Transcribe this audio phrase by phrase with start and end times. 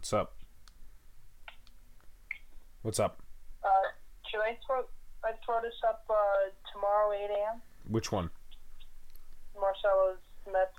[0.00, 0.34] What's up?
[2.80, 3.20] What's up?
[3.62, 3.68] Uh,
[4.30, 4.84] should I throw
[5.22, 6.14] I throw this up uh,
[6.72, 7.60] tomorrow 8 a.m.
[7.86, 8.30] Which one?
[9.54, 10.72] Marcelo's Mets.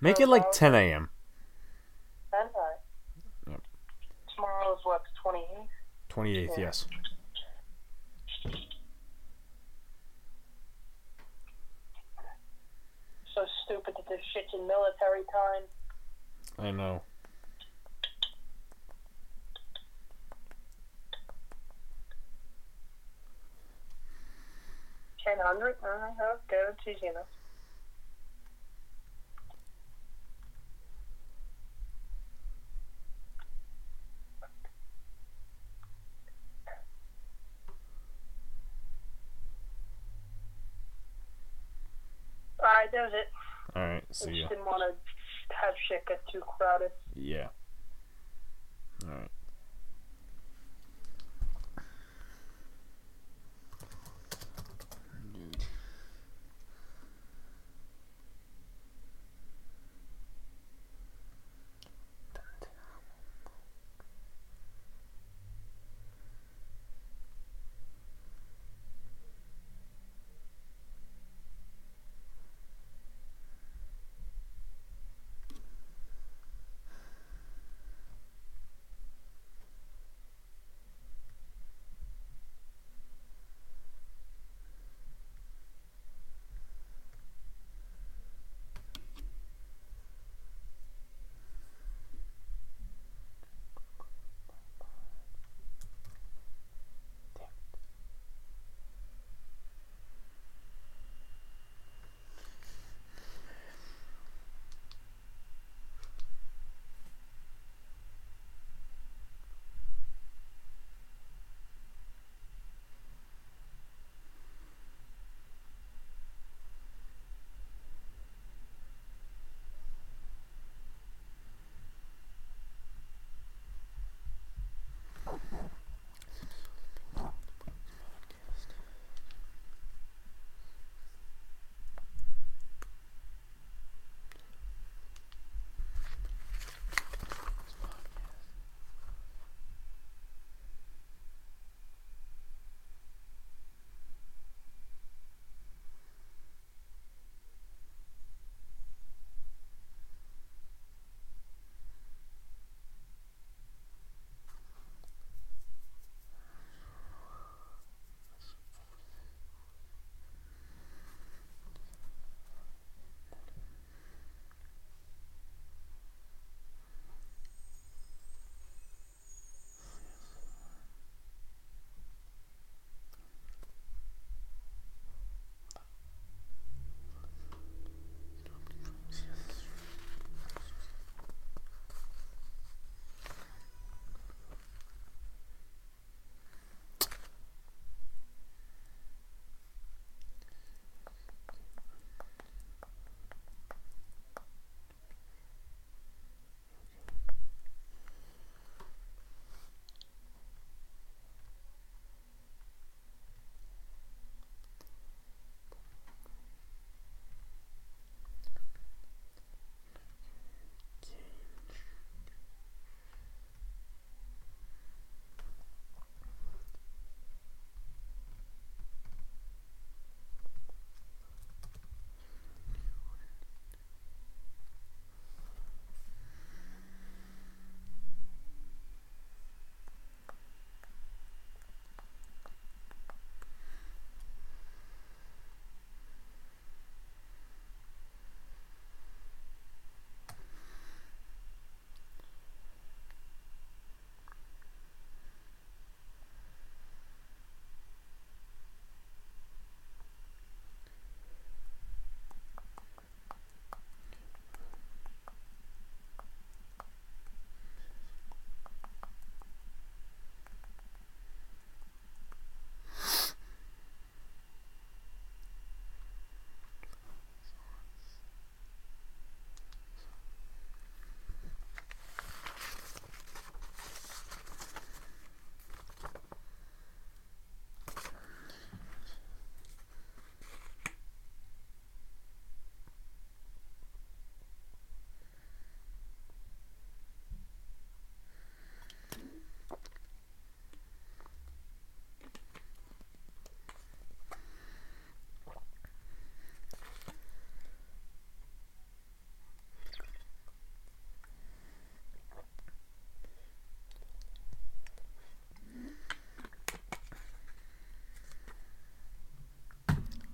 [0.00, 1.10] Make it like 10 a.m.
[2.32, 2.40] I.
[3.50, 3.60] Yep.
[4.34, 5.68] Tomorrow's what 28th.
[6.08, 6.86] 28th, yes.
[13.34, 15.64] So stupid that this shit's in military time.
[16.58, 17.02] I know.
[25.24, 25.76] Ten hundred.
[25.84, 27.26] Alright, okay, that's easy enough.
[42.58, 43.28] Alright, that was it.
[43.74, 44.04] All right.
[44.12, 44.48] see I just ya.
[44.48, 46.90] didn't want to have shit get too crowded.
[47.16, 47.48] Yeah.
[49.04, 49.14] All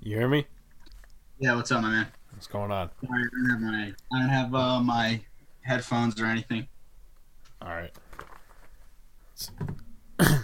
[0.09, 0.47] You hear me?
[1.39, 2.07] Yeah, what's up, my man?
[2.33, 2.89] What's going on?
[3.05, 5.21] Sorry, I don't have my I don't have uh, my
[5.61, 6.67] headphones or anything.
[7.61, 7.93] All right.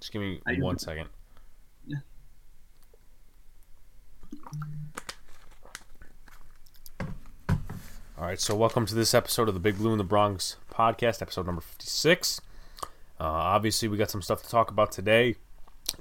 [0.00, 1.10] Just give me you- one second.
[1.86, 1.98] Yeah.
[6.98, 11.20] All right, so welcome to this episode of the Big Blue in the Bronx podcast,
[11.20, 12.40] episode number 56.
[13.20, 15.36] Uh, obviously, we got some stuff to talk about today.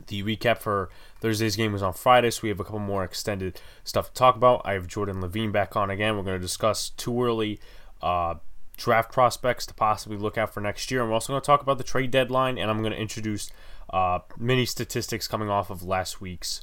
[0.07, 3.59] The recap for Thursday's game was on Friday, so we have a couple more extended
[3.83, 4.61] stuff to talk about.
[4.65, 6.17] I have Jordan Levine back on again.
[6.17, 7.59] We're going to discuss too early
[8.01, 8.35] uh,
[8.77, 11.01] draft prospects to possibly look out for next year.
[11.01, 13.51] And we're also going to talk about the trade deadline, and I'm going to introduce
[13.89, 16.61] uh, many statistics coming off of last week's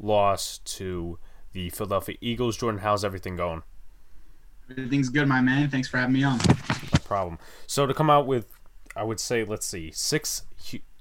[0.00, 1.18] loss to
[1.52, 2.56] the Philadelphia Eagles.
[2.56, 3.62] Jordan, how's everything going?
[4.70, 5.70] Everything's good, my man.
[5.70, 6.38] Thanks for having me on.
[6.38, 7.38] No problem.
[7.66, 8.58] So to come out with,
[8.94, 10.42] I would say, let's see, six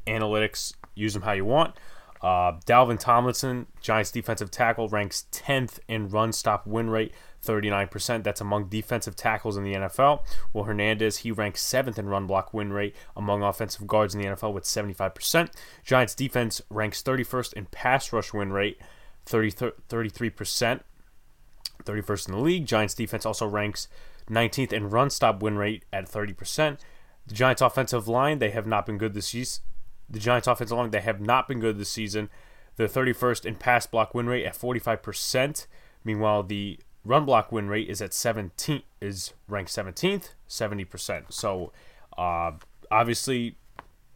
[0.08, 0.74] analytics.
[0.98, 1.76] Use them how you want.
[2.22, 7.14] Uh, Dalvin Tomlinson, Giants defensive tackle, ranks 10th in run stop win rate,
[7.46, 8.24] 39%.
[8.24, 10.24] That's among defensive tackles in the NFL.
[10.52, 14.28] Will Hernandez, he ranks 7th in run block win rate among offensive guards in the
[14.28, 15.52] NFL with 75%.
[15.84, 18.80] Giants defense ranks 31st in pass rush win rate,
[19.26, 19.52] 30,
[19.90, 20.82] 33%.
[21.84, 22.66] 31st in the league.
[22.66, 23.88] Giants defense also ranks
[24.30, 26.80] 19th in run stop win rate at 30%.
[27.28, 29.62] The Giants offensive line, they have not been good this.
[30.10, 32.30] The Giants offensive line, they have not been good this season.
[32.76, 35.68] They're 31st in pass block win rate at 45%.
[36.04, 41.32] Meanwhile, the run block win rate is at 17 is ranked 17th, 70%.
[41.32, 41.72] So,
[42.18, 42.52] uh,
[42.90, 43.58] obviously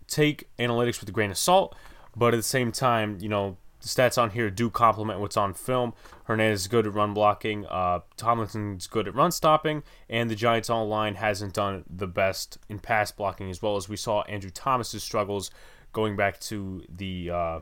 [0.07, 1.75] take analytics with a grain of salt,
[2.15, 5.53] but at the same time, you know, the stats on here do complement what's on
[5.53, 5.93] film.
[6.25, 7.65] Hernandez is good at run blocking.
[7.65, 12.59] Uh, Tomlinson's good at run stopping, and the Giants' O line hasn't done the best
[12.69, 15.49] in pass blocking as well as we saw Andrew Thomas's struggles
[15.93, 17.59] going back to the uh,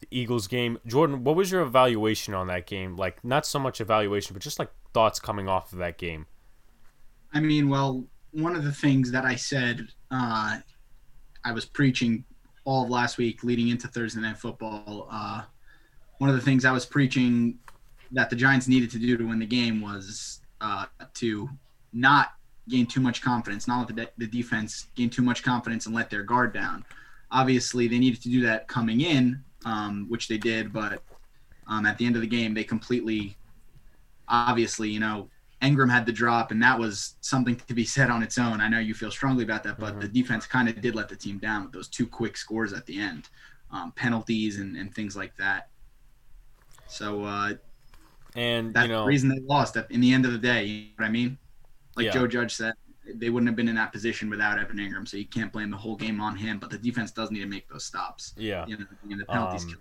[0.00, 0.78] the Eagles game.
[0.86, 2.96] Jordan, what was your evaluation on that game?
[2.96, 6.26] Like, not so much evaluation, but just like thoughts coming off of that game.
[7.32, 10.58] I mean, well, one of the things that I said uh,
[11.44, 12.24] I was preaching
[12.64, 15.08] all of last week leading into Thursday Night Football.
[15.10, 15.42] Uh,
[16.18, 17.58] one of the things I was preaching
[18.12, 21.48] that the Giants needed to do to win the game was uh, to
[21.92, 22.32] not
[22.68, 25.94] gain too much confidence, not let the, de- the defense gain too much confidence and
[25.94, 26.84] let their guard down.
[27.34, 31.02] Obviously, they needed to do that coming in, um, which they did, but
[31.68, 33.38] um, at the end of the game, they completely,
[34.28, 35.30] obviously, you know,
[35.62, 38.60] Engram had the drop, and that was something to be said on its own.
[38.60, 40.00] I know you feel strongly about that, but Mhm.
[40.00, 42.86] the defense kind of did let the team down with those two quick scores at
[42.86, 43.28] the end,
[43.70, 45.70] um, penalties and, and things like that.
[46.86, 47.54] So uh,
[48.36, 49.76] And that's you know, the reason they lost.
[49.90, 51.38] In the end of the day, you know what I mean?
[51.96, 52.12] Like Yeah.
[52.12, 52.74] Joe Judge said,
[53.12, 55.06] they wouldn't have been in that position without Evan Engram.
[55.06, 56.58] So you can't blame the whole game on him.
[56.58, 58.34] But the defense does need to make those stops.
[58.36, 58.66] yeah.
[58.66, 59.78] You know, and the penalties Um.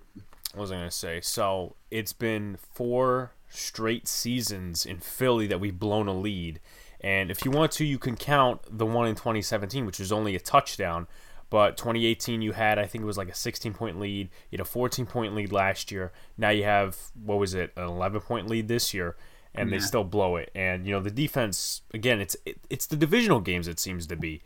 [0.54, 1.20] What was I going to say?
[1.22, 6.60] So it's been four straight seasons in Philly that we've blown a lead.
[7.02, 10.36] And if you want to, you can count the one in 2017, which was only
[10.36, 11.08] a touchdown.
[11.50, 14.30] But 2018, you had, I think it was like a 16 point lead.
[14.50, 16.12] You had a 14 point lead last year.
[16.38, 19.16] Now you have, what was it, an 11 point lead this year.
[19.56, 20.50] And they still blow it.
[20.56, 24.16] And, you know, the defense, again, it's it, it's the divisional games, it seems to
[24.16, 24.42] be.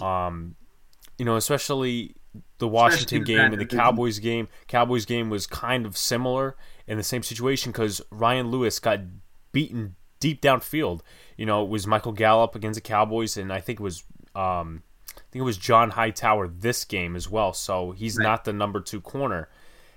[0.00, 0.56] Um,
[1.16, 2.14] you know, especially
[2.58, 3.66] the Washington with game and the.
[3.66, 4.48] Cowboys game.
[4.66, 9.00] Cowboys game was kind of similar in the same situation because Ryan Lewis got
[9.52, 11.00] beaten deep downfield.
[11.36, 14.82] You know, it was Michael Gallup against the Cowboys, and I think it was um,
[15.16, 17.52] I think it was John Hightower this game as well.
[17.52, 18.24] So he's Right.
[18.24, 19.48] not the number two corner,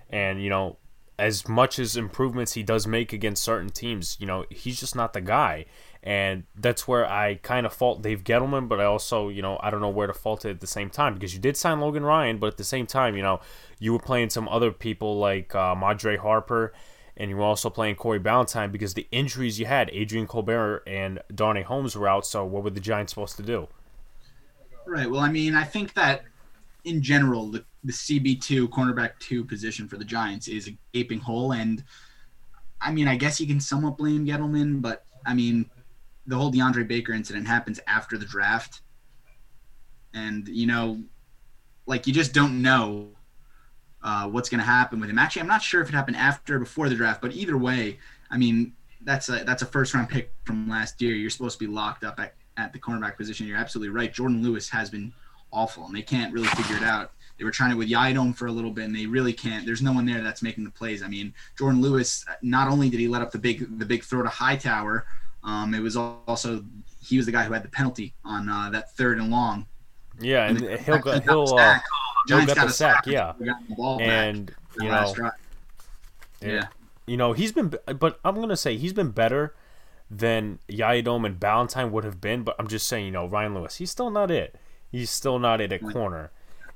[0.09, 0.77] and you know,
[1.19, 5.13] as much as improvements he does make against certain teams, you know, he's just not
[5.13, 5.65] the guy.
[6.03, 9.69] And that's where I kind of fault Dave Gettleman, but I also, you know, I
[9.69, 12.03] don't know where to fault it at the same time because you did sign Logan
[12.03, 13.39] Ryan, but at the same time, you know,
[13.77, 16.73] you were playing some other people like uh, Madre Harper,
[17.17, 21.19] and you were also playing Corey Ballentine because the injuries you had, Adrian Colbert and
[21.33, 22.25] Darnay Holmes were out.
[22.25, 23.67] So what were the Giants supposed to do?
[24.87, 25.09] Right.
[25.09, 26.23] Well, I mean, I think that
[26.83, 31.53] in general, the, the CB2, cornerback two position for the Giants is a gaping hole.
[31.53, 31.83] And
[32.79, 35.69] I mean, I guess you can somewhat blame Gettleman, but I mean,
[36.27, 38.81] the whole DeAndre Baker incident happens after the draft.
[40.13, 41.01] And, you know,
[41.85, 43.09] like you just don't know
[44.03, 45.19] uh, what's going to happen with him.
[45.19, 47.99] Actually, I'm not sure if it happened after or before the draft, but either way,
[48.29, 48.73] I mean,
[49.03, 51.15] that's a that's a first round pick from last year.
[51.15, 53.47] You're supposed to be locked up at, at the cornerback position.
[53.47, 54.13] You're absolutely right.
[54.13, 55.11] Jordan Lewis has been
[55.51, 57.11] awful, and they can't really figure it out.
[57.37, 59.65] They were trying it with Yiadom for a little bit, and they really can't.
[59.65, 61.01] There's no one there that's making the plays.
[61.01, 62.23] I mean, Jordan Lewis.
[62.41, 65.05] Not only did he let up the big the big throw to Hightower,
[65.43, 66.63] um, it was also
[67.03, 69.65] he was the guy who had the penalty on uh, that third and long.
[70.19, 71.83] Yeah, and the- he'll go, got he'll uh, sack.
[72.27, 73.33] he'll get got the a sack, yeah.
[73.99, 75.31] And you know.
[76.41, 76.67] Yeah.
[77.05, 79.53] You know, he's been, but I'm gonna say he's been better
[80.09, 82.43] than Yiadom and Ballentine would have been.
[82.43, 84.55] But I'm just saying, you know, Ryan Lewis, he's still not it.
[84.91, 86.31] He's still not at a corner,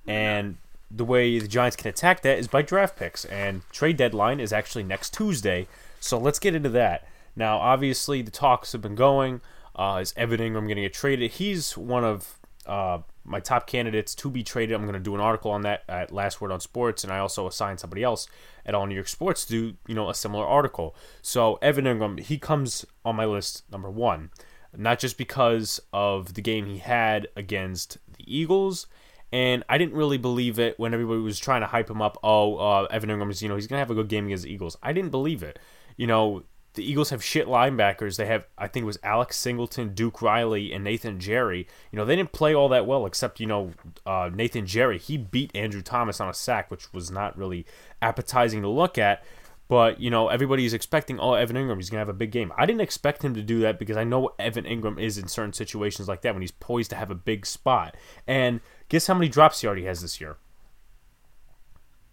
[0.07, 0.57] and
[0.89, 3.25] the way the Giants can attack that is by draft picks.
[3.25, 5.67] And trade deadline is actually next Tuesday,
[6.00, 7.07] so let's get into that.
[7.36, 9.41] Now, obviously, the talks have been going.
[9.75, 11.31] Uh, is Evan Engram going to get traded?
[11.31, 14.75] He's one of uh, my top candidates to be traded.
[14.75, 17.19] I'm going to do an article on that at Last Word on Sports, and I
[17.19, 18.27] also assigned somebody else
[18.65, 20.95] at All New York Sports to do you know a similar article.
[21.22, 24.29] So Evan Engram, he comes on my list number one,
[24.75, 28.88] not just because of the game he had against the Eagles.
[29.31, 32.17] And I didn't really believe it when everybody was trying to hype him up.
[32.24, 34.43] Oh, uh, Evan Engram is, you know, he's going to have a good game against
[34.43, 34.77] the Eagles.
[34.81, 35.60] I didn't believe it.
[35.98, 36.43] You know,
[36.75, 38.17] the Eagles have shit linebackers.
[38.17, 41.67] They have, I think it was Alex Singleton, Duke Riley, and Nathan Gerry.
[41.91, 43.72] You know, they didn't play all that well, except, you know,
[44.05, 45.00] uh, Nathan Gerry.
[45.00, 47.65] He beat Andrew Thomas on a sack, which was not really
[48.01, 49.24] appetizing to look at.
[49.67, 52.51] But, you know, everybody's expecting, oh, Evan Engram, he's going to have a big game.
[52.55, 55.27] I didn't expect him to do that because I know what Evan Engram is in
[55.27, 57.98] certain situations like that when he's poised to have a big spot.
[58.27, 60.38] And guess how many drops he already has this year?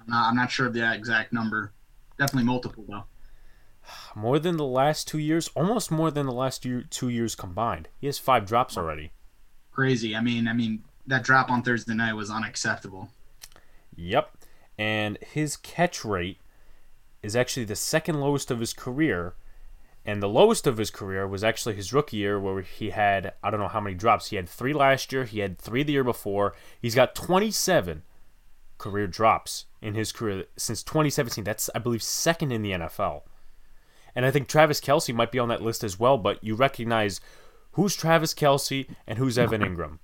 [0.01, 1.73] I'm not, I'm not sure of the exact number.
[2.19, 3.05] Definitely multiple, though.
[4.15, 7.89] More than the last two years, almost more than the last year, two years combined.
[7.99, 9.13] He has five drops already.
[9.73, 10.15] Crazy.
[10.15, 13.09] I mean, I mean that drop on Thursday night was unacceptable.
[13.97, 14.37] Yep,
[14.79, 16.39] and his catch rate
[17.23, 19.35] is actually the second lowest of his career,
[20.05, 23.51] and the lowest of his career was actually his rookie year, where he had I
[23.51, 24.29] don't know how many drops.
[24.29, 25.25] He had three last year.
[25.25, 26.55] He had three the year before.
[26.81, 28.03] He's got 27
[28.79, 31.45] career drops in his career since 2017.
[31.45, 33.23] That's I believe second in the NFL.
[34.15, 37.21] And I think Travis Kelce might be on that list as well, but you recognize
[37.73, 39.99] who's Travis Kelce and who's Evan Engram.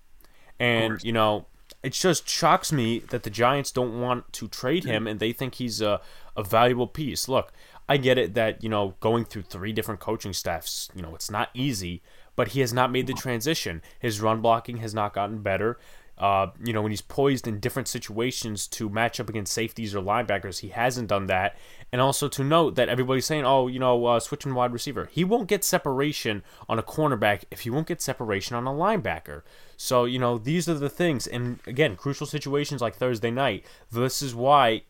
[0.58, 1.46] And, you know,
[1.88, 5.54] it just shocks me that the Giants don't want to trade him and they think
[5.54, 6.02] he's a,
[6.36, 7.28] a valuable piece.
[7.28, 7.50] Look,
[7.88, 11.30] I get it that, you know, going through three different coaching staffs, you know, it's
[11.30, 12.02] not easy,
[12.36, 13.80] but he has not made the transition.
[13.98, 15.78] His run blocking has not gotten better.
[16.18, 20.02] Uh, you know, when he's poised in different situations to match up against safeties or
[20.02, 21.56] linebackers, he hasn't done that.
[21.92, 25.08] And also to note that everybody's saying, oh, you know, uh, switching wide receiver.
[25.10, 29.42] He won't get separation on a cornerback if he won't get separation on a linebacker.
[29.76, 31.26] So, you know, these are the things.
[31.26, 34.82] And again, crucial situations like Thursday night, this is why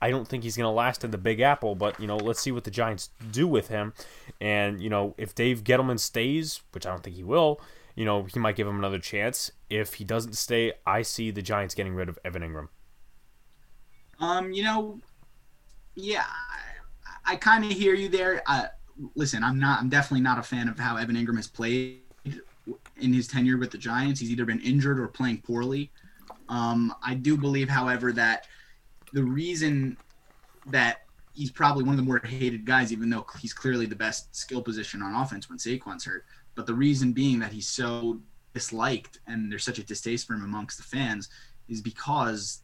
[0.00, 2.40] I don't think he's going to last in the Big Apple, but you know, let's
[2.40, 3.92] see what the Giants do with him.
[4.40, 7.60] And you know, if Dave Gettleman stays, which I don't think he will,
[7.96, 9.50] you know, he might give him another chance.
[9.68, 12.68] If he doesn't stay, I see the Giants getting rid of Evan Engram.
[14.20, 15.00] Um, you know,
[15.94, 16.24] yeah,
[17.24, 18.42] I, I kind of hear you there.
[18.46, 18.66] Uh,
[19.14, 19.80] listen, I'm not.
[19.80, 22.02] I'm definitely not a fan of how Evan Engram has played
[22.98, 24.20] in his tenure with the Giants.
[24.20, 25.90] He's either been injured or playing poorly.
[26.48, 28.46] Um, I do believe, however, that
[29.12, 29.96] the reason
[30.66, 31.02] that
[31.34, 34.62] he's probably one of the more hated guys, even though he's clearly the best skill
[34.62, 36.24] position on offense when Saquon's hurt.
[36.56, 38.20] But the reason being that he's so
[38.54, 41.28] disliked and there's such a distaste for him amongst the fans
[41.68, 42.62] is because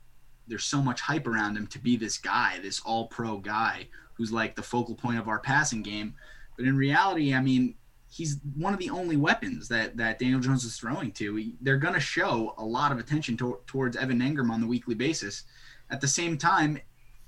[0.48, 4.32] there's so much hype around him to be this guy, this all pro guy who's
[4.32, 6.14] like the focal point of our passing game.
[6.56, 7.74] But in reality, I mean,
[8.10, 11.36] he's one of the only weapons that, that Daniel Jones is throwing to.
[11.36, 14.66] He, they're going to show a lot of attention to, towards Evan Engram on the
[14.66, 15.44] weekly basis.
[15.90, 16.78] At the same time,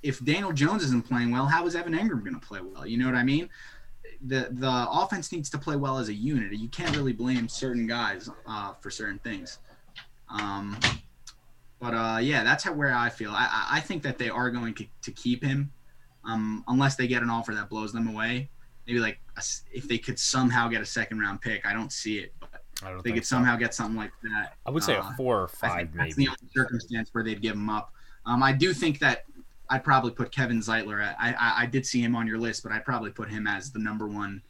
[0.03, 2.87] if Daniel Jones isn't playing well, how is Evan Engram going to play well?
[2.87, 3.49] You know what I mean?
[4.27, 6.53] The the offense needs to play well as a unit.
[6.53, 9.59] You can't really blame certain guys uh, for certain things.
[10.29, 10.79] Um,
[11.81, 13.31] but uh, yeah, that's how where I feel.
[13.31, 15.71] I, I think that they are going to, to keep him,
[16.25, 18.49] um, unless they get an offer that blows them away.
[18.87, 21.67] Maybe like a, if they could somehow get a second round pick.
[21.67, 22.49] I don't see it, but
[22.83, 24.55] I don't they could somehow get something like that.
[24.65, 26.27] I would say uh, a four or five, think that's maybe.
[26.27, 27.93] the only circumstance where they'd give him up.
[28.27, 29.25] Um, I do think that
[29.75, 31.03] I'd probably put Kevin Zeitler.
[31.19, 33.73] I, I I did see him on your list, but I'd probably put him as
[33.73, 34.41] the number one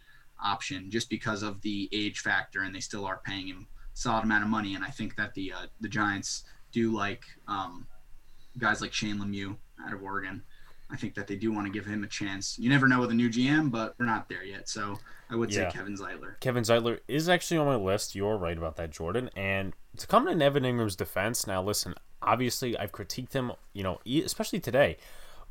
[0.43, 4.25] option just because of the age factor, and they still are paying him a solid
[4.25, 4.75] amount of money.
[4.75, 7.87] And I think that the uh, the Giants do like um,
[8.59, 10.43] guys like Shane Lemieux out of Oregon.
[10.91, 12.59] I think that they do want to give him a chance.
[12.59, 14.69] You never know with a new GM, but we're not there yet.
[14.69, 14.99] So
[15.31, 15.71] I would Yeah.
[15.71, 16.39] say Kevin Zeitler.
[16.41, 18.15] Kevin Zeitler is actually on my list.
[18.15, 19.31] You're right about that, Jordan.
[19.35, 21.95] And to come to Evan Engram's defense, now listen,
[22.27, 24.97] obviously I've critiqued him, you know, especially today,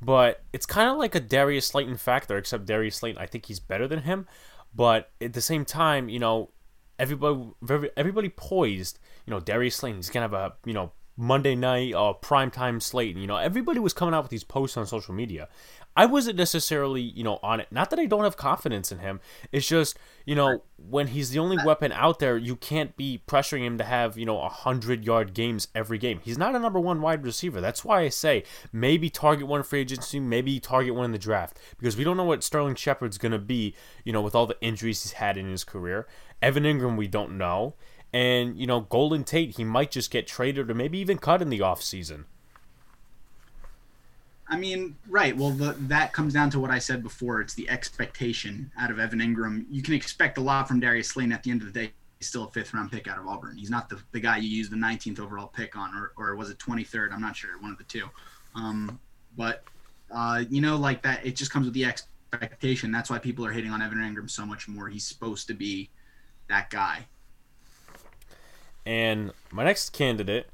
[0.01, 3.59] but it's kind of like a Darius Slayton factor, except Darius Slayton, I think he's
[3.59, 4.27] better than him.
[4.75, 6.49] But at the same time, you know,
[6.99, 11.93] everybody, everybody poised, you know, Darius Slayton, he's gonna have a, you know, Monday night
[11.93, 13.15] uh, primetime slate.
[13.15, 15.47] You know, everybody was coming out with these posts on social media.
[15.95, 17.67] I wasn't necessarily, you know, on it.
[17.71, 19.19] Not that I don't have confidence in him.
[19.51, 23.63] It's just, you know, when he's the only weapon out there, you can't be pressuring
[23.63, 26.19] him to have, you know, a hundred yard games every game.
[26.23, 27.61] He's not a number one wide receiver.
[27.61, 31.59] That's why I say maybe target one free agency, maybe target one in the draft
[31.77, 35.03] because we don't know what Sterling Shepard's gonna be, you know, with all the injuries
[35.03, 36.07] he's had in his career.
[36.41, 37.75] Evan Engram, we don't know.
[38.13, 41.49] And, you know, Golden Tate, he might just get traded or maybe even cut in
[41.49, 42.25] the offseason.
[44.47, 45.35] I mean, right.
[45.35, 47.41] Well, the, that comes down to what I said before.
[47.41, 49.65] It's the expectation out of Evan Engram.
[49.71, 51.91] You can expect a lot from Darius Slayton at the end of the day.
[52.19, 53.57] He's still a fifth round pick out of Auburn.
[53.57, 56.51] He's not the, the guy you use the 19th overall pick on, or, or was
[56.51, 57.13] it 23rd?
[57.13, 57.59] I'm not sure.
[57.61, 58.07] One of the two.
[58.53, 58.99] Um,
[59.35, 59.63] but,
[60.11, 62.91] uh, you know, like that, it just comes with the expectation.
[62.91, 64.87] That's why people are hitting on Evan Engram so much more.
[64.87, 65.89] He's supposed to be
[66.47, 67.07] that guy.
[68.85, 70.49] And my next candidate,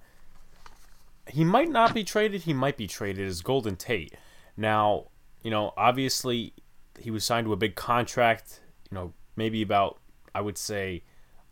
[1.28, 2.44] he might not be traded.
[2.44, 4.14] He might be traded as Golden Tate.
[4.58, 5.06] Now,
[5.42, 6.54] you know, obviously
[7.00, 8.62] he was signed to a big contract.
[8.92, 10.00] You know, maybe about
[10.34, 11.04] I would say,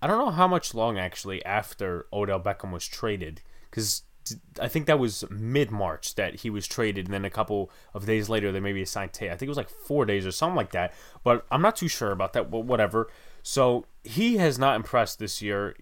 [0.02, 4.04] I don't know how much long actually after Odell Beckham was traded, because
[4.60, 8.06] I think that was mid March that he was traded, and then a couple of
[8.06, 9.32] days later they maybe assigned Tate.
[9.32, 11.88] I think it was like four days or something like that, but I'm not too
[11.88, 12.52] sure about that.
[12.52, 13.10] But whatever.
[13.42, 15.76] So he has not impressed this year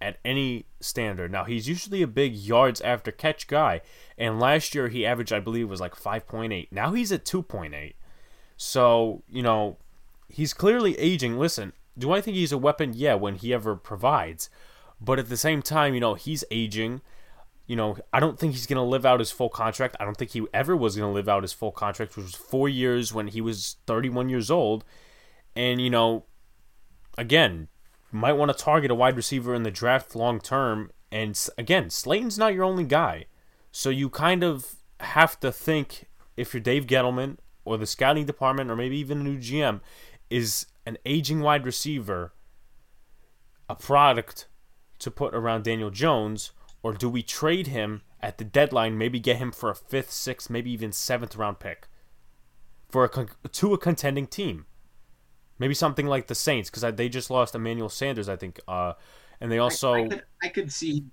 [0.00, 1.30] at any standard.
[1.32, 3.80] Now he's usually a big yards after catch guy,
[4.16, 6.68] and last year he averaged, I believe, was like 5.8.
[6.70, 7.94] Now he's at 2.8.
[8.56, 9.78] So you know,
[10.28, 11.38] he's clearly aging.
[11.38, 12.92] Listen, do I think he's a weapon?
[12.94, 14.50] Yeah, when he ever provides,
[15.00, 17.00] but at the same time, you know, he's aging.
[17.66, 19.94] You know, I don't think he's to live out his full contract.
[20.00, 22.66] I don't think he ever was to live out his full contract, which was four
[22.66, 24.84] years when he was 31 years old.
[25.54, 26.24] And, you know,
[27.18, 27.68] again,
[28.10, 30.90] might want to target a wide receiver in the draft long term.
[31.10, 33.26] And again, Slayton's not your only guy.
[33.70, 38.70] So you kind of have to think if you're Dave Gettleman or the scouting department
[38.70, 39.80] or maybe even a new GM,
[40.30, 42.32] is an aging wide receiver
[43.68, 44.48] a product
[44.98, 49.36] to put around Daniel Jones, or do we trade him at the deadline, maybe get
[49.36, 51.86] him for a fifth, sixth, maybe even seventh round pick
[52.88, 54.66] for a to a contending team?
[55.58, 58.92] Maybe something like the Saints because they just lost Emmanuel Sanders, I think, uh,
[59.40, 59.94] and they also.
[59.94, 61.04] I, I, could, I could, see.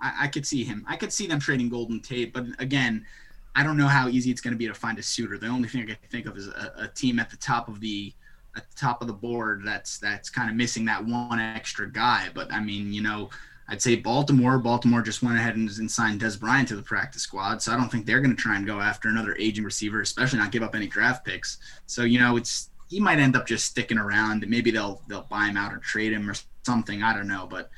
[0.00, 0.84] I, I, could see him.
[0.88, 3.06] I could see them trading Golden Tate, but again,
[3.54, 5.38] I don't know how easy it's going to be to find a suitor.
[5.38, 7.80] The only thing I can think of is a, a team at the top of
[7.80, 8.12] the
[8.56, 12.28] at the top of the board that's that's kind of missing that one extra guy.
[12.34, 13.30] But I mean, you know,
[13.68, 14.58] I'd say Baltimore.
[14.58, 17.76] Baltimore just went ahead and, and signed Dez Bryant to the practice squad, so I
[17.76, 20.62] don't think they're going to try and go after another aging receiver, especially not give
[20.62, 21.58] up any draft picks.
[21.86, 24.42] So you know, it's he might end up just sticking around.
[24.42, 27.02] and Maybe they'll they'll buy him out or trade him or something.
[27.02, 27.70] I don't know, but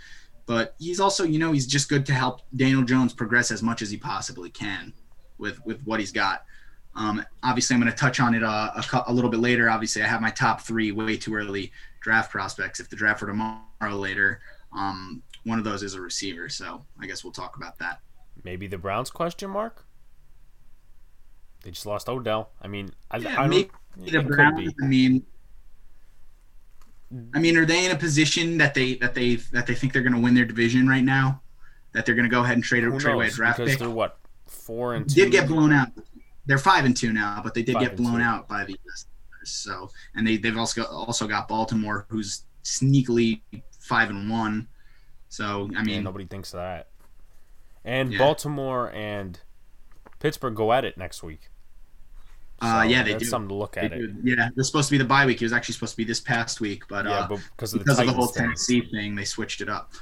[0.47, 3.83] but he's also you know he's just good to help Daniel Jones progress as much
[3.83, 4.93] as he possibly can
[5.39, 6.45] with with what he's got.
[6.95, 9.69] Um, obviously, I'm going to touch on it uh, a, a, little bit later.
[9.69, 12.81] Obviously, I have my top three way too early draft prospects.
[12.81, 14.41] If the draft were tomorrow later,
[14.73, 16.49] um, one of those is a receiver.
[16.49, 18.01] So I guess we'll talk about that.
[18.45, 19.85] Maybe the Browns question mark.
[21.63, 22.51] They just lost Odell.
[22.63, 24.73] I mean, I, yeah, I maybe the Browns.
[24.83, 25.25] I mean,
[27.35, 30.03] I mean, are they in a position that they that they that they think they're
[30.03, 31.41] going to win their division right now?
[31.93, 33.79] That they're going to go ahead and trade, a trade away a draft because pick?
[33.81, 35.23] They're what four and two.
[35.23, 35.89] Did get blown out.
[36.47, 38.23] They're five and two now, but they did five get blown two.
[38.23, 38.77] out by the
[39.45, 43.41] so and they they've also got, also got Baltimore, who's sneakily
[43.79, 44.69] five and one.
[45.29, 46.89] So I mean, yeah, nobody thinks that.
[47.85, 48.19] And yeah.
[48.19, 49.39] Baltimore and
[50.19, 51.51] Pittsburgh go at it next week.
[52.63, 53.25] So uh, yeah, they do.
[53.25, 53.93] something to look at.
[53.93, 54.11] It.
[54.23, 55.43] Yeah, it's supposed to be the bye week.
[55.43, 57.81] It was actually supposed to be this past week, but yeah, uh, but because of
[57.81, 58.45] the, because of the whole thing.
[58.45, 59.93] Tennessee thing, they switched it up.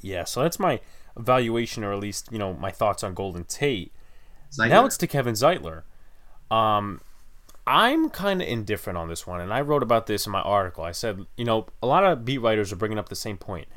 [0.00, 0.80] Yeah, so that's my
[1.18, 3.92] evaluation, or at least you know my thoughts on Golden Tate.
[4.50, 4.68] Zeitler.
[4.70, 5.82] Now it's to Kevin Zeitler.
[6.50, 7.02] Um,
[7.66, 10.84] I'm kind of indifferent on this one, and I wrote about this in my article.
[10.84, 13.68] I said, you know, a lot of beat writers are bringing up the same point.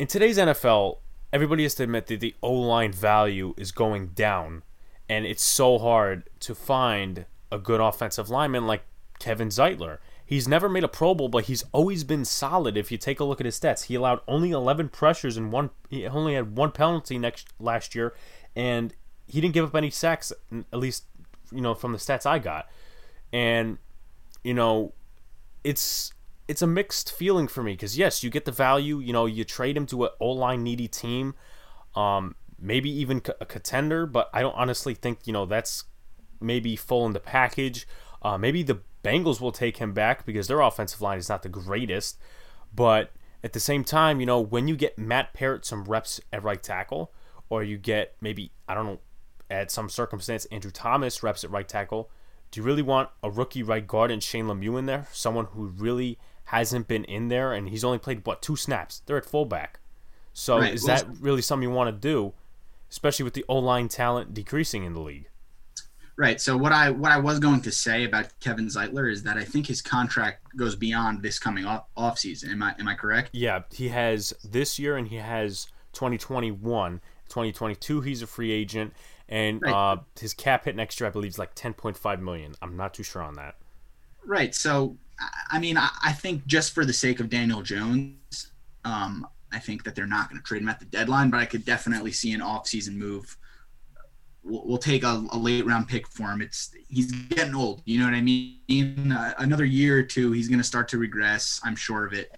[0.00, 0.98] In today's NFL,
[1.32, 4.64] everybody has to admit that the O line value is going down
[5.12, 8.82] and it's so hard to find a good offensive lineman like
[9.18, 9.98] Kevin Zeitler.
[10.24, 12.78] He's never made a Pro Bowl, but he's always been solid.
[12.78, 15.68] If you take a look at his stats, he allowed only 11 pressures and one.
[15.90, 18.14] He only had one penalty next last year,
[18.56, 18.94] and
[19.26, 20.32] he didn't give up any sacks.
[20.50, 21.04] At least,
[21.50, 22.70] you know, from the stats I got,
[23.34, 23.76] and
[24.42, 24.94] you know,
[25.62, 26.14] it's
[26.48, 28.98] it's a mixed feeling for me because yes, you get the value.
[28.98, 31.34] You know, you trade him to an O line needy team.
[31.94, 35.84] Um, maybe even a contender, but I don't honestly think, you know, that's
[36.40, 37.86] maybe full in the package.
[38.22, 41.48] Uh, maybe the Bengals will take him back because their offensive line is not the
[41.48, 42.18] greatest.
[42.74, 43.10] But
[43.42, 46.62] at the same time, you know, when you get Matt Peart some reps at right
[46.62, 47.12] tackle,
[47.50, 49.00] or you get maybe I don't know
[49.50, 52.10] at some circumstance Andrew Thomas reps at right tackle.
[52.50, 55.06] Do you really want a rookie right guard and Shane Lemieux in there?
[55.12, 59.02] Someone who really hasn't been in there and he's only played what two snaps.
[59.04, 59.80] They're at fullback.
[60.32, 60.72] So right.
[60.72, 62.32] is well, that really something you want to do,
[62.92, 65.26] especially with the O line talent decreasing in the league?
[66.16, 66.40] Right.
[66.40, 69.44] So what I what I was going to say about Kevin Zeitler is that I
[69.44, 72.50] think his contract goes beyond this coming off off season.
[72.50, 73.30] Am I am I correct?
[73.32, 78.92] Yeah, he has this year and he has 2021, 2022 he's a free agent
[79.26, 79.72] and right.
[79.72, 82.54] uh, his cap hit next year I believe is like 10.5 million.
[82.60, 83.56] I'm not too sure on that.
[84.24, 84.54] Right.
[84.54, 84.98] So
[85.50, 88.52] I mean I, I think just for the sake of Daniel Jones,
[88.84, 91.46] um, I think that they're not going to trade him at the deadline, but I
[91.46, 93.36] could definitely see an off-season move.
[94.42, 96.40] We'll, we'll take a, a, late round pick for him.
[96.40, 97.82] It's he's getting old.
[97.84, 99.12] You know what I mean?
[99.12, 101.60] Uh, another year or two, he's going to start to regress.
[101.64, 102.36] I'm sure of it.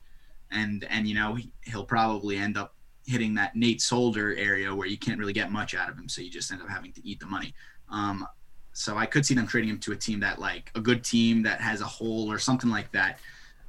[0.50, 2.74] And and you know he, he'll probably end up
[3.06, 6.20] hitting that Nate Solder area where you can't really get much out of him, so
[6.20, 7.54] you just end up having to eat the money.
[7.90, 8.26] Um,
[8.72, 11.42] so I could see them trading him to a team that like a good team
[11.44, 13.18] that has a hole or something like that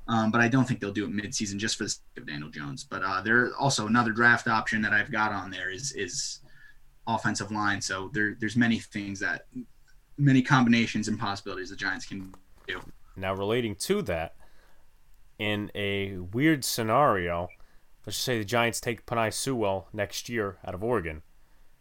[0.07, 2.49] um, but I don't think they'll do it midseason just for the sake of Daniel
[2.49, 2.83] Jones.
[2.83, 6.41] But uh, there also another draft option that I've got on there is is
[7.07, 7.81] offensive line.
[7.81, 9.47] So there there's many things that
[10.17, 12.33] many combinations and possibilities the Giants can
[12.67, 12.81] do.
[13.15, 14.35] Now relating to that,
[15.39, 17.47] in a weird scenario,
[18.05, 21.23] let's just say the Giants take Penei Sewell next year out of Oregon.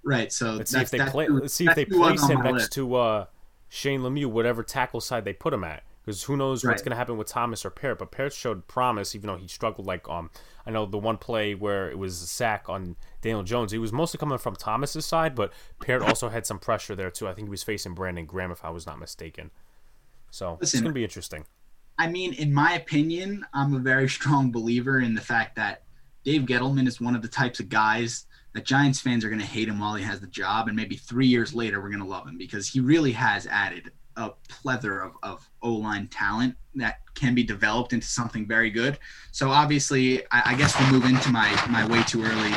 [0.03, 0.33] Right.
[0.33, 1.29] So let's see if they play.
[1.29, 2.73] Let's see if they place him next list.
[2.73, 3.27] to uh,
[3.69, 6.73] Shane Lemieux, whatever tackle side they put him at because who knows right.
[6.73, 7.99] what's going to happen with Thomas or Parrott.
[7.99, 9.87] But Parrott showed promise, even though he struggled.
[9.87, 10.31] Like um,
[10.67, 13.73] I know the one play where it was a sack on Daniel Jones.
[13.73, 17.29] It was mostly coming from Thomas's side, but Parrott also had some pressure there too.
[17.29, 19.51] I think he was facing Brandon Graham, if I was not mistaken.
[20.31, 21.45] So Listen, it's going to be interesting.
[21.99, 25.85] I mean, in my opinion, I'm a very strong believer in the fact that
[26.25, 29.47] Dave Gettleman is one of the types of guys that Giants fans are going to
[29.47, 32.09] hate him while he has the job, and maybe three years later we're going to
[32.09, 37.01] love him because he really has added a plethora of, of O line talent that
[37.15, 38.99] can be developed into something very good.
[39.33, 42.53] So obviously, I, I, guess we'll move into my my way too early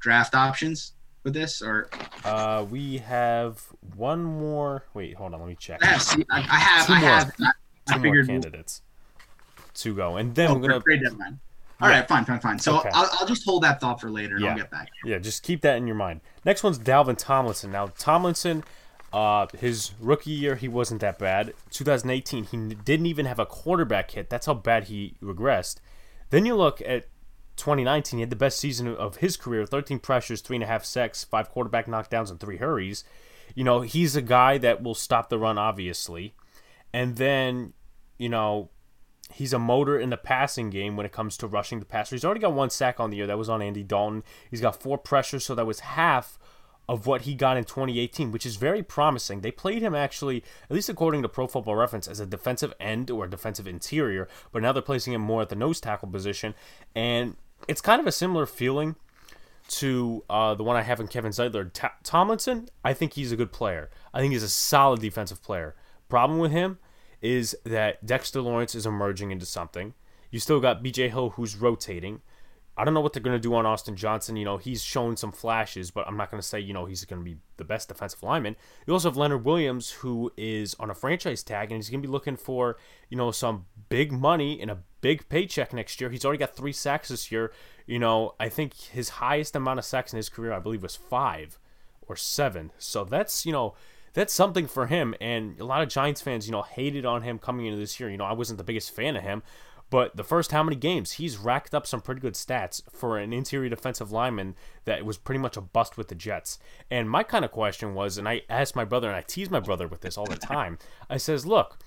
[0.00, 0.92] draft options
[1.24, 1.90] with this, or
[2.24, 3.62] uh, we have
[3.96, 4.84] one more.
[4.94, 5.80] Wait, hold on, let me check.
[5.82, 7.32] Yeah, see, I, I, have, two I more, have.
[7.40, 8.82] I, two more candidates
[9.74, 11.40] to go, and then oh, we're gonna trade deadline.
[11.80, 12.00] All yeah.
[12.00, 12.58] right, fine, fine, fine.
[12.58, 12.90] So okay.
[12.92, 14.50] I'll, I'll just hold that thought for later, and yeah.
[14.50, 14.88] I'll get back.
[15.04, 16.20] Yeah, just keep that in your mind.
[16.44, 17.70] Next one's Dalvin Tomlinson.
[17.70, 18.64] Now Tomlinson
[19.12, 21.54] uh, his rookie year, he wasn't that bad.
[21.70, 24.28] 2018, he didn't even have a quarterback hit.
[24.28, 25.76] That's how bad he regressed.
[26.30, 27.08] Then you look at
[27.56, 31.86] 2019, he had the best season of his career 13 pressures, 3.5 sacks, 5 quarterback
[31.86, 33.04] knockdowns, and 3 hurries.
[33.54, 36.34] You know, he's a guy that will stop the run, obviously.
[36.92, 37.72] And then,
[38.18, 38.68] you know,
[39.32, 42.14] he's a motor in the passing game when it comes to rushing the passer.
[42.14, 43.26] He's already got one sack on the year.
[43.26, 44.22] That was on Andy Dalton.
[44.50, 46.38] He's got four pressures, so that was half
[46.88, 49.40] of what he got in 2018, which is very promising.
[49.40, 53.10] They played him actually, at least according to Pro Football Reference, as a defensive end
[53.10, 56.54] or a defensive interior, but now they're placing him more at the nose tackle position.
[56.94, 57.36] And
[57.68, 58.96] it's kind of a similar feeling
[59.68, 61.70] to uh, the one I have in Kevin Zeitler.
[61.72, 63.90] T- Tomlinson, I think he's a good player.
[64.14, 65.74] I think he's a solid defensive player.
[66.08, 66.78] Problem with him
[67.20, 69.92] is that Dexter Lawrence is emerging into something.
[70.30, 72.22] You still got BJ Hill who's rotating.
[72.78, 74.36] I don't know what they're going to do on Austin Johnson.
[74.36, 77.04] You know, he's shown some flashes, but I'm not going to say, you know, he's
[77.04, 78.54] going to be the best defensive lineman.
[78.86, 82.06] You also have Leonard Williams, who is on a franchise tag, and he's going to
[82.06, 82.76] be looking for,
[83.08, 86.08] you know, some big money and a big paycheck next year.
[86.08, 87.52] He's already got three sacks this year.
[87.86, 90.94] You know, I think his highest amount of sacks in his career, I believe, was
[90.94, 91.58] five
[92.02, 92.70] or seven.
[92.78, 93.74] So that's, you know,
[94.14, 95.14] that's something for him.
[95.20, 98.10] And a lot of Giants fans, you know, hated on him coming into this year.
[98.10, 99.42] You know, I wasn't the biggest fan of him,
[99.90, 103.32] but the first how many games, he's racked up some pretty good stats for an
[103.32, 106.58] interior defensive lineman that was pretty much a bust with the Jets.
[106.90, 109.60] And my kind of question was, and I asked my brother, and I tease my
[109.60, 110.78] brother with this all the time.
[111.08, 111.78] I says, look,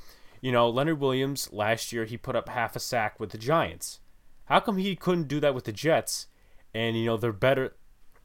[0.42, 4.00] you know, Leonard Williams last year he put up half a sack with the Giants.
[4.46, 6.28] How come he couldn't do that with the Jets?
[6.74, 7.76] And you know they're better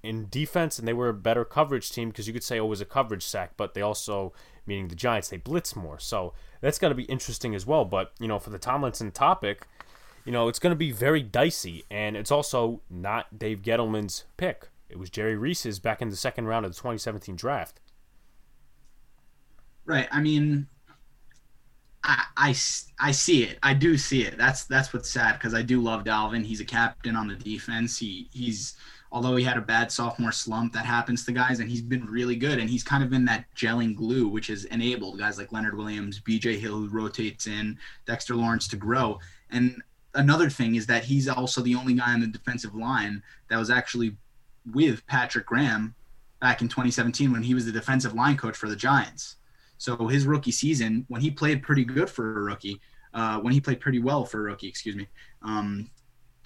[0.02, 2.68] in defense, and they were a better coverage team because you could say oh, it
[2.68, 4.32] was a coverage sack, but they also,
[4.66, 5.98] meaning the Giants, they blitz more.
[5.98, 7.84] So that's going to be interesting as well.
[7.84, 9.66] But you know, for the Tomlinson topic,
[10.24, 14.68] you know, it's going to be very dicey, and it's also not Dave Gettleman's pick.
[14.88, 17.80] It was Jerry Reese's back in the second round of the 2017 draft.
[19.84, 20.08] Right.
[20.10, 20.66] I mean,
[22.02, 22.48] I, I,
[23.00, 23.58] I see it.
[23.62, 24.36] I do see it.
[24.36, 26.44] That's that's what's sad because I do love Dalvin.
[26.44, 27.98] He's a captain on the defense.
[27.98, 28.74] He he's
[29.12, 32.36] although he had a bad sophomore slump, that happens to guys, and he's been really
[32.36, 32.58] good.
[32.58, 36.20] And he's kind of been that gelling glue, which has enabled guys like Leonard Williams,
[36.20, 39.18] BJ Hill, who rotates in, Dexter Lawrence to grow.
[39.50, 39.82] And
[40.14, 43.70] another thing is that he's also the only guy on the defensive line that was
[43.70, 44.16] actually
[44.72, 45.94] with Patrick Graham
[46.40, 49.36] back in 2017 when he was the defensive line coach for the Giants.
[49.78, 52.80] So his rookie season, when he played pretty good for a rookie,
[53.14, 55.06] uh, when he played pretty well for a rookie, excuse me,
[55.42, 55.90] um,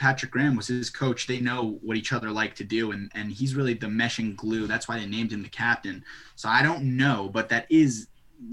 [0.00, 1.26] Patrick Graham was his coach.
[1.26, 4.66] They know what each other like to do, and and he's really the meshing glue.
[4.66, 6.02] That's why they named him the captain.
[6.36, 8.08] So I don't know, but that is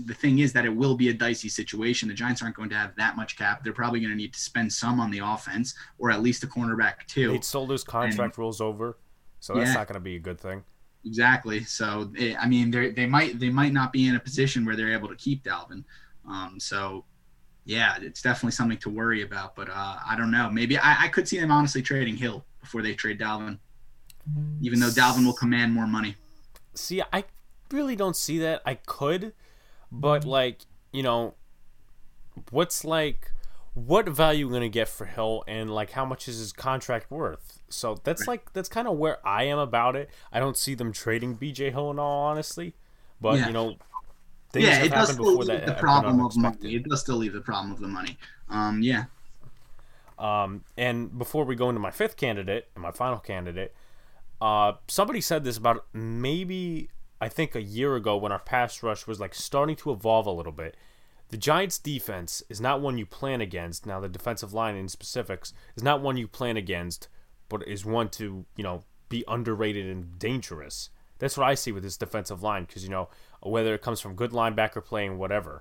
[0.06, 2.10] the thing is that it will be a dicey situation.
[2.10, 3.64] The Giants aren't going to have that much cap.
[3.64, 6.48] They're probably going to need to spend some on the offense, or at least a
[6.48, 7.32] cornerback too.
[7.32, 8.98] He sold his contract And- rules over,
[9.40, 9.74] so that's Yeah.
[9.76, 10.64] not going to be a good thing.
[11.06, 11.64] Exactly.
[11.64, 14.76] So eh, I mean, they they might they might not be in a position where
[14.76, 15.86] they're able to keep Dalvin.
[16.30, 17.06] Um, so
[17.68, 19.56] yeah, it's definitely something to worry about.
[19.56, 20.50] But uh, I don't know.
[20.50, 23.60] Maybe I, I could see them honestly trading Hill before they trade Dalvin,
[24.62, 26.16] even though Dalvin will command more money.
[26.74, 27.26] See, I
[27.72, 28.62] really don't see that.
[28.66, 29.34] I could,
[29.92, 30.62] but like,
[30.94, 31.34] you know,
[32.52, 33.32] what's like,
[33.74, 37.60] what value going to get for Hill, and like, how much is his contract worth?
[37.70, 40.10] So that's like, that's kind of where I am about it.
[40.32, 42.76] I don't see them trading BJ Hill in all honestly,
[43.20, 43.48] but Yeah.
[43.48, 43.76] you know,
[44.60, 46.64] things yeah, it does still leave the problem of unexpected.
[46.64, 46.76] money.
[46.76, 48.18] It does still leave the problem of the money.
[48.50, 49.06] Um, yeah.
[50.20, 53.74] Um, and before we go into my fifth candidate and my final candidate,
[54.42, 56.90] uh, somebody said this about maybe
[57.20, 60.32] I think a year ago when our pass rush was like starting to evolve a
[60.32, 60.76] little bit.
[61.30, 63.86] The Giants' defense is not one you plan against.
[63.86, 67.10] Now, the defensive line in specifics is not one you plan against,
[67.50, 70.90] but is one to you know be underrated and dangerous.
[71.20, 73.10] That's what I see with this defensive line because you know
[73.50, 75.60] whether it comes from good linebacker playing whatever.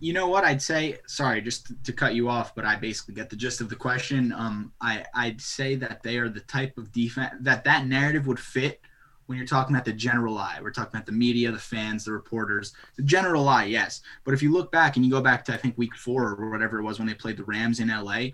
[0.00, 0.98] You know what I'd say?
[1.06, 4.32] Sorry, just to cut you off, but I basically get the gist of the question.
[4.32, 8.38] Um, I I'd say that they are the type of defense that that narrative would
[8.38, 8.80] fit
[9.26, 10.58] when you're talking about the general eye.
[10.62, 12.72] We're talking about the media, the fans, the reporters.
[12.96, 14.00] The general eye, yes.
[14.24, 16.50] But if you look back and you go back to I think week four or
[16.50, 18.28] whatever it was when they played the Rams in LA,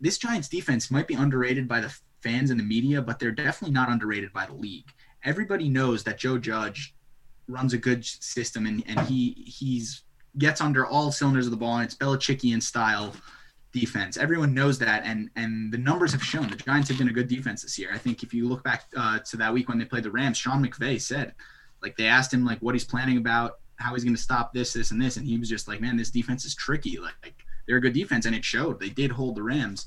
[0.00, 3.74] this Giants defense might be underrated by the fans and the media, but they're definitely
[3.74, 4.90] not underrated by the league.
[5.24, 6.94] Everybody knows that Joe Judge
[7.50, 10.02] runs a good system and, and he he's
[10.38, 13.12] gets under all cylinders of the ball and it's Belichickian style
[13.72, 14.16] defense.
[14.16, 17.28] Everyone knows that and and the numbers have shown the Giants have been a good
[17.28, 17.90] defense this year.
[17.92, 20.38] I think if you look back uh, to that week when they played the Rams,
[20.38, 21.34] Sean McVay said
[21.82, 24.72] like they asked him like what he's planning about how he's going to stop this
[24.72, 27.34] this and this and he was just like man this defense is tricky like,
[27.66, 29.86] they're a good defense and it showed they did hold the Rams.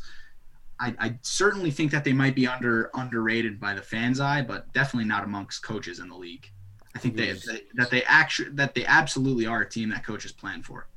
[0.80, 4.72] I, I certainly think that they might be under underrated by the fans' eye, but
[4.74, 6.50] definitely not amongst coaches in the league.
[6.96, 10.32] I think they, they that they actually that they absolutely are a team that coaches
[10.32, 10.88] plan for.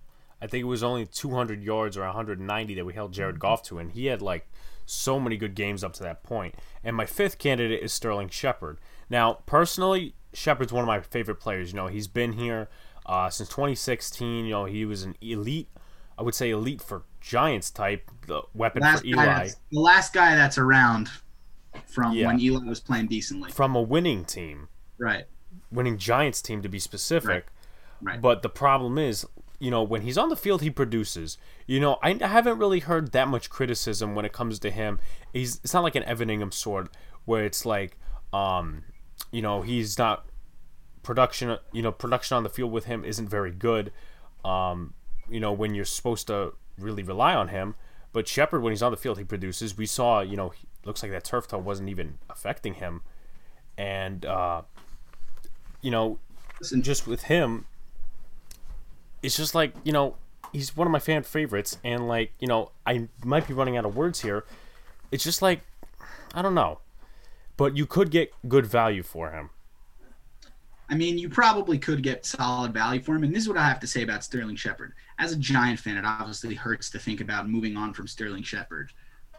[0.41, 3.79] I think it was only 200 yards or 190 that we held Jared Goff to,
[3.79, 4.47] and he had like
[4.85, 6.55] so many good games up to that point.
[6.85, 8.79] And my fifth candidate is Sterling Shepard.
[9.09, 11.73] Now, personally, Shepard's one of my favorite players.
[11.73, 12.69] You know, he's been here
[13.07, 14.45] uh, since 2016.
[14.45, 15.69] You know, he was an elite,
[16.19, 20.37] I would say elite for Giants type, the weapon Last for Eli the last guy
[20.37, 21.09] that's around
[21.87, 22.27] from Yeah.
[22.27, 23.51] when Eli was playing decently.
[23.51, 25.25] from a winning team, Right.
[25.71, 27.47] Winning Giants team to be specific.
[28.01, 28.21] Right.
[28.21, 29.27] But the problem is,
[29.59, 31.39] you know, when he's on the field, he produces.
[31.67, 34.99] You know, I haven't really heard that much criticism when it comes to him.
[35.33, 37.99] He's it's not like an Evan Engram sort where it's like,
[38.33, 38.85] um,
[39.31, 40.27] you know, he's not
[41.03, 41.57] production.
[41.73, 43.93] You know, production on the field with him isn't very good.
[44.45, 44.95] Um,
[45.29, 47.75] you know, when you're supposed to really rely on him.
[48.13, 49.77] But Shepard, when he's on the field, he produces.
[49.77, 53.03] We saw, you know, he, looks like that turf toe wasn't even affecting him,
[53.77, 54.63] and uh,
[55.83, 56.19] you know,
[56.61, 57.67] Listen, just with him,
[59.23, 60.17] it's just like you know
[60.53, 63.85] he's one of my fan favorites, and like you know I might be running out
[63.85, 64.45] of words here.
[65.11, 65.61] It's just like
[66.35, 66.81] I don't know,
[67.57, 69.51] but you could get good value for him.
[70.89, 73.25] I mean, you probably could get solid value for him.
[73.25, 74.93] And this is what I have to say about Sterling Shepard.
[75.19, 78.93] As a Giant fan, it obviously hurts to think about moving on from Sterling Shepard.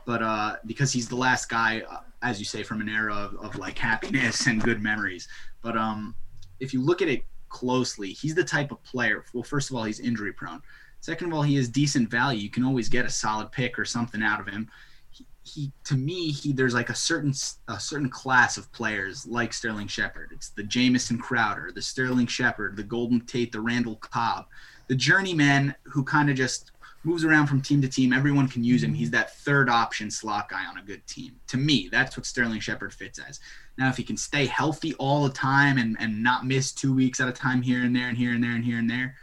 [0.05, 3.35] But uh, because he's the last guy, uh, as you say, from an era of,
[3.35, 5.27] of like happiness and good memories.
[5.61, 6.15] But um,
[6.59, 9.23] if you look at it closely, he's the type of player.
[9.33, 10.61] Well, first of all, he's injury prone.
[10.99, 12.39] Second of all, he has decent value.
[12.39, 14.69] You can always get a solid pick or something out of him.
[15.11, 17.33] He, he to me, he there's like a certain
[17.67, 20.31] a certain class of players like Sterling Shepard.
[20.33, 24.47] It's the Jamison Crowder, the Sterling Shepard, the Golden Tate, the Randall Cobb,
[24.87, 26.71] the journeyman who kind of just
[27.03, 28.11] moves around from team to team.
[28.11, 28.93] Everyone can use him.
[28.93, 31.39] He's that third option slot guy on a good team.
[31.47, 33.39] To me, that's what Sterling Shepard fits as.
[33.77, 37.19] Now, if he can stay healthy all the time and, and not miss two weeks
[37.19, 39.15] at a time here and there and here and there and here and there,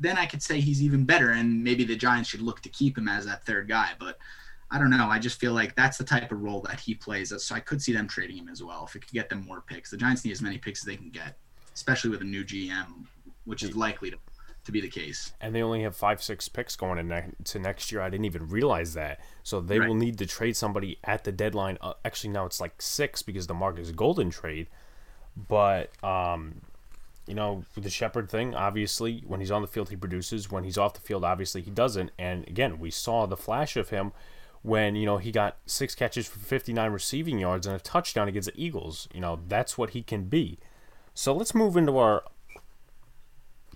[0.00, 1.30] then I could say he's even better.
[1.30, 3.90] And maybe the Giants should look to keep him as that third guy.
[4.00, 4.18] But
[4.72, 5.06] I don't know.
[5.06, 7.32] I just feel like that's the type of role that he plays.
[7.44, 9.60] So I could see them trading him as well if it could get them more
[9.60, 9.90] picks.
[9.90, 11.36] The Giants need as many picks as they can get,
[11.74, 13.04] especially with a new GM,
[13.44, 14.18] which is likely to,
[14.64, 15.32] to be the case.
[15.40, 18.00] And they only have five, six picks going into next year.
[18.00, 19.20] I didn't even realize that.
[19.42, 19.88] So they Right.
[19.88, 21.78] will need to trade somebody at the deadline.
[21.80, 24.68] Uh, actually, now it's like six because the Marcus Golden trade.
[25.36, 26.60] But um,
[27.26, 30.50] you know, with the Shepard thing, obviously, when he's on the field, he produces.
[30.50, 32.10] When he's off the field, obviously, he doesn't.
[32.18, 34.12] And again, we saw the flash of him
[34.62, 38.52] when you know he got six catches for 59 receiving yards and a touchdown against
[38.52, 39.08] the Eagles.
[39.14, 40.58] You know, that's what he can be.
[41.14, 42.22] So let's move into our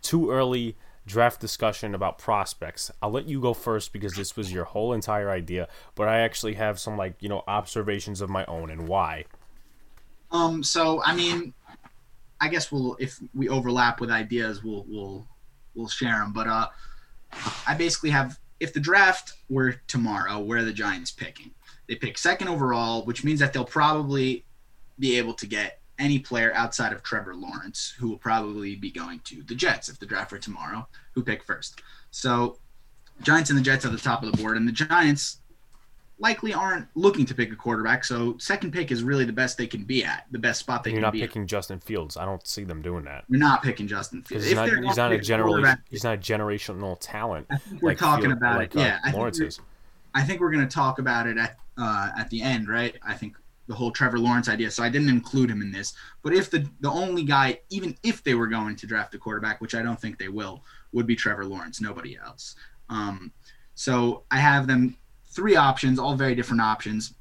[0.02, 2.90] too early draft discussion about prospects.
[3.00, 6.54] I'll let you go first because this was your whole entire idea, but I actually
[6.54, 9.24] have some like, you know, observations of my own and why.
[10.30, 11.54] Um so I mean
[12.40, 15.26] I guess we'll if we overlap with ideas we'll we'll
[15.74, 16.68] we'll share them, but uh
[17.66, 21.50] I basically have if the draft were tomorrow, where the Giants picking?
[21.88, 24.44] They pick second overall, which means that they'll probably
[24.98, 29.20] be able to get any player outside of Trevor Lawrence, who will probably be going
[29.24, 31.80] to the Jets if the draft were tomorrow, who pick first.
[32.10, 32.58] So,
[33.22, 35.40] Giants and the Jets at the top of the board, and the Giants
[36.18, 38.04] likely aren't looking to pick a quarterback.
[38.04, 40.90] So, second pick is really the best they can be at, the best spot they
[40.92, 41.18] You're can be.
[41.18, 42.16] You're not picking Justin Fields.
[42.16, 43.24] I don't see them doing that.
[43.28, 44.44] You're not picking Justin Fields.
[44.44, 45.64] He's not, he's not a general.
[45.90, 47.46] He's not a generational talent.
[47.80, 48.80] We're like talking Field- about like, it.
[48.80, 49.60] Yeah, uh, I think Lawrence we're- is.
[50.14, 52.96] I think we're going to talk about it at uh, at the end, right?
[53.02, 53.36] I think
[53.68, 54.70] the whole Trevor Lawrence idea.
[54.70, 55.94] So I didn't include him in this.
[56.22, 59.60] But if the the only guy, even if they were going to draft a quarterback,
[59.60, 61.80] which I don't think they will, would be Trevor Lawrence.
[61.80, 62.56] Nobody else.
[62.88, 63.32] Um,
[63.74, 67.14] so I have them three options, all very different options.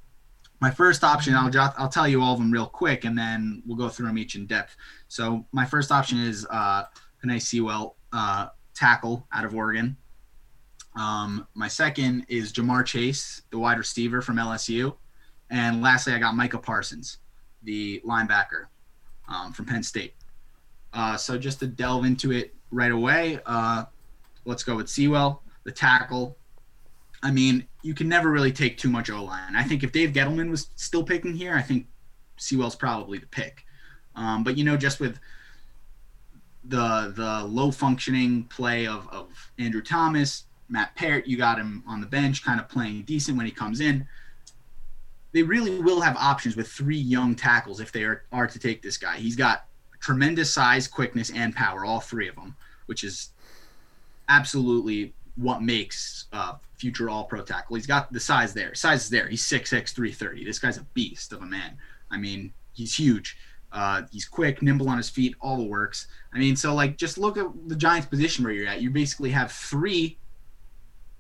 [0.62, 3.62] My first option, I'll jot, I'll tell you all of them real quick, and then
[3.66, 4.78] we'll go through them each in depth.
[5.10, 6.86] So my first option is uh,
[7.24, 9.98] Penei Sewell, uh, tackle out of Oregon.
[10.96, 14.96] Um, my second is Ja'Marr Chase, the wide receiver from LSU.
[15.50, 17.18] And lastly, I got Micah Parsons,
[17.64, 18.66] the linebacker
[19.28, 20.14] um, from Penn State.
[20.94, 23.86] Uh, so just to delve into it right away, uh,
[24.46, 26.38] let's go with Sewell, the tackle.
[27.22, 29.56] I mean, you can never really take too much O line.
[29.56, 31.88] I think if Dave Gettleman was still picking here, I think
[32.38, 33.66] Sewell's probably the pick.
[34.16, 35.20] Um, but you know, just with
[36.64, 39.28] the the low functioning play of, of
[39.60, 43.46] Andrew Thomas, Matt Parrott, you got him on the bench, kind of playing decent when
[43.46, 44.08] he comes in.
[45.36, 48.82] They really will have options with three young tackles if they are, are to take
[48.82, 49.18] this guy.
[49.18, 49.66] He's got
[50.00, 52.56] tremendous size, quickness, and power, all three of them,
[52.86, 53.32] which is
[54.30, 57.76] absolutely what makes uh, future All Pro tackle.
[57.76, 58.74] He's got the size there.
[58.76, 59.28] Size is there.
[59.28, 60.46] He's 6'6", 330.
[60.46, 61.78] This guy's a beast of a man.
[62.10, 63.36] I mean, he's huge.
[63.74, 66.08] Uh, he's quick, nimble on his feet, all the works.
[66.34, 68.82] I mean, so like just look at the Giants' position where you're at.
[68.82, 70.18] You basically have three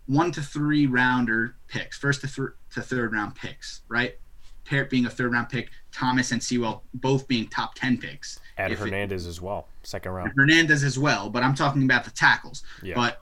[0.07, 4.17] one to three rounder picks, first to, th- to third round picks, right?
[4.65, 8.39] Parrott being a third round pick, Thomas and Sewell both being top 10 picks.
[8.57, 10.34] And If it- Hernandez as well, second round.
[10.36, 12.63] Hernandez as well, but I'm talking about the tackles.
[12.84, 12.95] Yeah.
[12.95, 13.21] But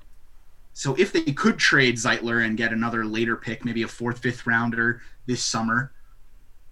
[0.73, 4.47] so if they could trade Zeitler and get another later pick, maybe a fourth, fifth
[4.47, 5.91] rounder this summer,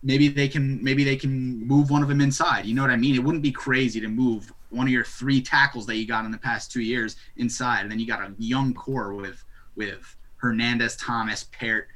[0.04, 2.66] maybe they can maybe they can move one of them inside.
[2.66, 3.14] You know what I mean?
[3.16, 6.32] It wouldn't be crazy to move one of your three tackles that you got in
[6.32, 9.44] the past two years inside, and then you got a young core with
[9.76, 11.88] with Hernandez, Thomas, Parrott,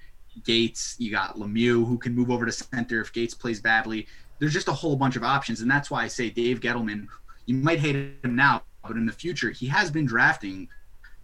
[0.44, 0.96] Gates.
[1.00, 4.08] You got Lemieux who can move over to center if Gates plays badly.
[4.40, 7.08] There's just a whole bunch of options, and that's why I say Dave Gettleman.
[7.46, 10.68] You might hate him now, but in the future, he has been drafting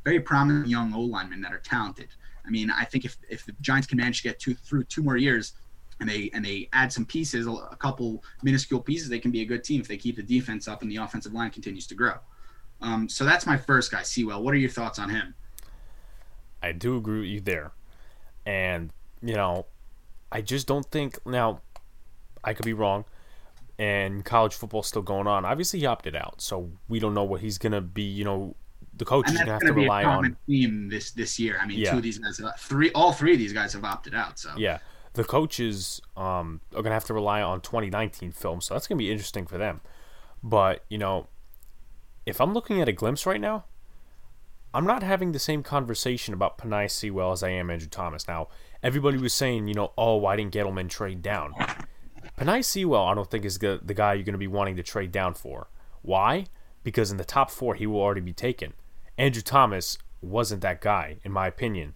[0.04, 2.08] very prominent young O linemen that are talented.
[2.46, 5.04] I mean, I think if, if the Giants can manage to get two through two
[5.04, 5.54] more years,
[6.00, 9.46] and they and they add some pieces, a couple minuscule pieces, they can be a
[9.46, 12.16] good team if they keep the defense up and the offensive line continues to grow.
[12.82, 14.44] Um, so that's my first guy, Sewell.
[14.44, 15.36] What are your thoughts on him?
[16.64, 17.72] I do agree with you there.
[18.46, 18.92] And,
[19.22, 19.66] you know,
[20.32, 21.62] I just don't think now
[22.44, 23.06] I could be wrong.
[23.78, 25.44] And college football's still going on.
[25.44, 28.56] Obviously he opted out, so we don't know what he's gonna be, you know,
[28.94, 30.90] the coach And is gonna have going to to be a rely common on theme
[30.90, 31.58] this this year.
[31.60, 31.92] I mean, Yeah.
[31.92, 34.38] two of these guys, have, three, all three of these guys have opted out.
[34.38, 34.80] So Yeah.
[35.14, 39.10] The coaches um, are gonna have to rely on 2019 film, so that's gonna be
[39.12, 39.82] interesting for them.
[40.44, 41.28] But you know,
[42.26, 43.66] if I'm looking at a glimpse right now,
[44.74, 48.28] I'm not having the same conversation about Penei Sewell as I am Andrew Thomas.
[48.28, 48.48] Now,
[48.84, 51.54] everybody was saying, you know, oh, why didn't Gettleman trade down?
[52.38, 54.84] Penei Sewell, I don't think is the, the guy you're going to be wanting to
[54.84, 55.68] trade down for.
[56.02, 56.46] Why?
[56.84, 58.74] Because in the top four, he will already be taken.
[59.18, 61.94] Andrew Thomas wasn't that guy, in my opinion,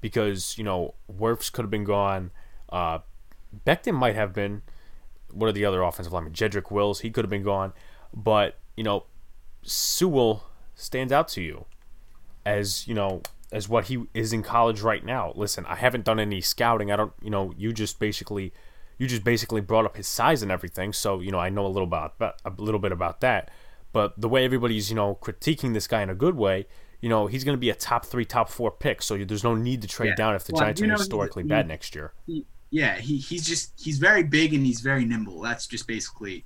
[0.00, 2.30] because you know Wirfs could have been gone.
[2.68, 2.98] Uh,
[3.64, 4.62] might have been.
[5.32, 6.32] What are the other offensive linemen?
[6.32, 7.72] Jedrick Wills, he could have been gone,
[8.12, 9.04] but you know,
[9.62, 11.64] Sewell stands out to you
[12.44, 13.22] as you know
[13.56, 15.32] as what he is in college right now.
[15.34, 16.90] Listen, I haven't done any scouting.
[16.92, 18.52] I don't, you know, you just basically,
[18.98, 20.92] you just basically brought up his size and everything.
[20.92, 23.50] So you know, I know a little about a little bit about that.
[23.92, 26.66] But the way everybody's you know critiquing this guy in a good way,
[27.00, 29.00] you know, he's going to be a top three, top four pick.
[29.02, 30.14] So there's no need to trade Yeah.
[30.16, 32.12] down if the Well, Giants you are know, historically he- bad next year.
[32.70, 35.40] yeah, he, he's just he's very big and he's very nimble.
[35.40, 36.44] That's just basically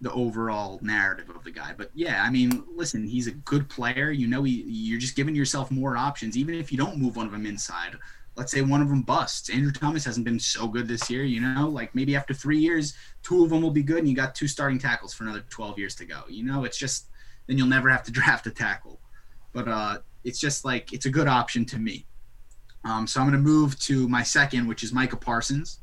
[0.00, 1.74] the overall narrative of the guy.
[1.76, 4.10] But yeah, I mean, listen, he's a good player.
[4.10, 7.26] You know, he, you're just giving yourself more options, even if you don't move one
[7.26, 7.96] of them inside.
[8.36, 9.50] Let's say one of them busts.
[9.50, 11.24] Andrew Thomas hasn't been so good this year.
[11.24, 14.16] You know, like maybe after three years, two of them will be good, and you
[14.16, 16.22] got two starting tackles for another 12 years to go.
[16.28, 17.06] You know, it's just
[17.46, 19.00] then you'll never have to draft a tackle.
[19.52, 22.06] But uh, it's just like it's a good option to me.
[22.84, 25.80] Um, so I'm going to move to my second, which is Micah Parsons,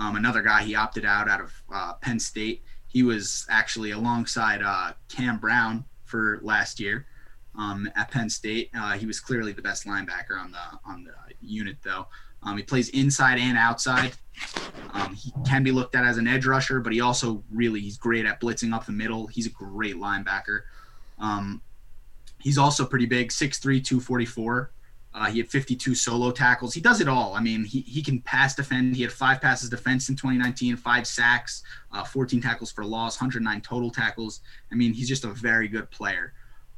[0.00, 2.62] um, another guy he opted out out of uh, Penn State.
[2.92, 7.06] He was actually alongside uh, Cam Brown for last year
[7.56, 8.70] um, at Penn State.
[8.76, 12.06] Uh, he was clearly the best linebacker on the on the unit, though.
[12.42, 14.12] Um, he plays inside and outside.
[14.92, 17.98] Um, he can be looked at as an edge rusher, but he also really he's
[17.98, 19.26] great at blitzing up the middle.
[19.26, 20.62] He's a great linebacker.
[21.18, 21.60] Um,
[22.40, 24.70] he's also pretty big, 6'3", 244.
[25.12, 26.72] Uh, he had 52 solo tackles.
[26.72, 27.34] He does it all.
[27.34, 28.94] I mean, he, he can pass defend.
[28.94, 33.60] He had five passes defense in 2019, five sacks, uh, 14 tackles for loss, 109
[33.60, 34.40] total tackles.
[34.70, 36.32] I mean, he's just a very good player.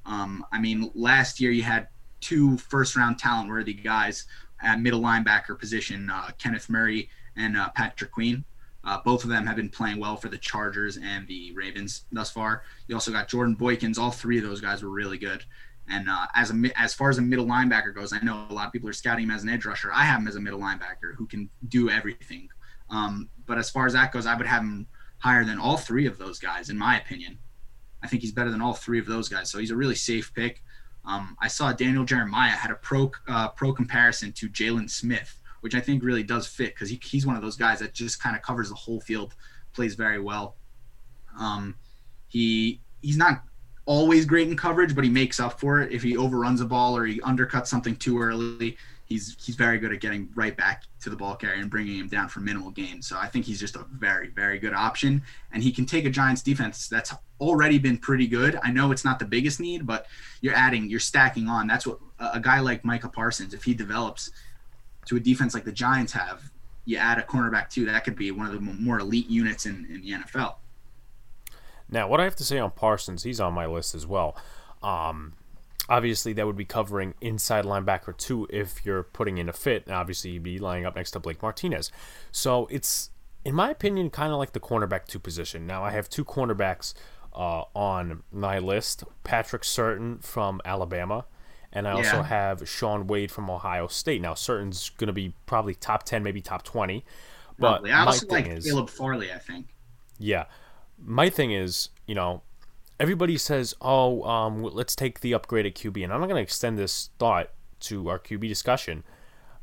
[0.07, 1.89] Um, I mean, last year you had
[2.21, 4.27] two first round talent worthy guys
[4.63, 8.45] at middle linebacker position, uh, Kenneth Murray and uh, Patrick Queen.
[8.85, 12.31] Uh, both of them have been playing well for the Chargers and the Ravens thus
[12.31, 12.65] far.
[12.89, 13.99] You also got Jordan Boykins.
[13.99, 15.45] All three of those guys were really good.
[15.89, 18.67] And uh, as a as far as a middle linebacker goes, I know a lot
[18.67, 19.93] of people are scouting him as an edge rusher.
[19.93, 22.49] I have him as a middle linebacker who can do everything.
[22.89, 24.87] Um, but as far as that goes, I would have him
[25.19, 27.39] higher than all three of those guys, in my opinion.
[28.03, 29.51] I think he's better than all three of those guys.
[29.51, 30.63] So he's a really safe pick.
[31.05, 35.75] Um, I saw Daniel Jeremiah had a pro uh, pro comparison to Jaylon Smith, which
[35.75, 38.37] I think really does fit because he, he's one of those guys that just kind
[38.37, 39.35] of covers the whole field,
[39.73, 40.57] plays very well.
[41.39, 41.77] Um,
[42.29, 43.43] he he's not
[43.87, 46.97] always great in coverage, but he makes up for it if he overruns a ball
[46.97, 48.77] or he undercuts something too early.
[49.07, 52.09] He's he's very good at getting right back to the ball carrier and bringing him
[52.09, 53.03] down for minimal gain.
[53.03, 55.23] So I think he's just a very very good option,
[55.53, 58.59] and he can take a Giants defense that's already been pretty good.
[58.63, 60.07] I know it's not the biggest need, but
[60.41, 61.67] you're adding, you're stacking on.
[61.67, 64.31] That's what a guy like Micah Parsons, if he develops
[65.07, 66.51] to a defense like the Giants have,
[66.85, 67.85] you add a cornerback too.
[67.85, 70.55] That could be one of the more elite units in, in the NFL.
[71.93, 74.35] Now, what I have to say on Parsons, he's on my list as well.
[74.83, 75.35] Um,
[75.91, 79.85] obviously, that would be covering inside linebacker too if you're putting in a fit.
[79.87, 81.93] And obviously, you'd be lining up next to Blake Martinez.
[82.33, 83.11] So it's,
[83.45, 85.67] in my opinion, kind of like the cornerback two position.
[85.67, 86.95] Now, I have two cornerbacks
[87.35, 91.27] uh, on my list Patrick Surtain from Alabama.
[91.75, 94.21] And I also have Shaun Wade from Ohio State.
[94.21, 97.03] Now, Surtain's going to be probably top 10, maybe top 20.
[97.59, 97.89] But.
[97.89, 99.69] I also like is, Caleb Farley, I think.
[100.19, 100.45] Yeah
[101.05, 102.43] my thing is, you know,
[103.01, 106.79] everybody says, "Oh, um, let's take the upgraded QB," and I'm not going to extend
[106.79, 107.51] this thought
[107.81, 109.05] to our QB discussion,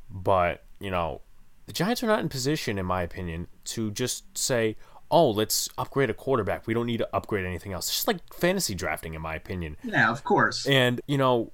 [0.10, 1.22] but you know,
[1.66, 4.76] the Giants are not in position, in my opinion, to just say,
[5.10, 6.68] "Oh, let's upgrade a quarterback.
[6.68, 9.78] We don't need to upgrade anything else." It's just like fantasy drafting, in my opinion.
[9.84, 10.66] Yeah, of course.
[10.68, 11.54] And you know,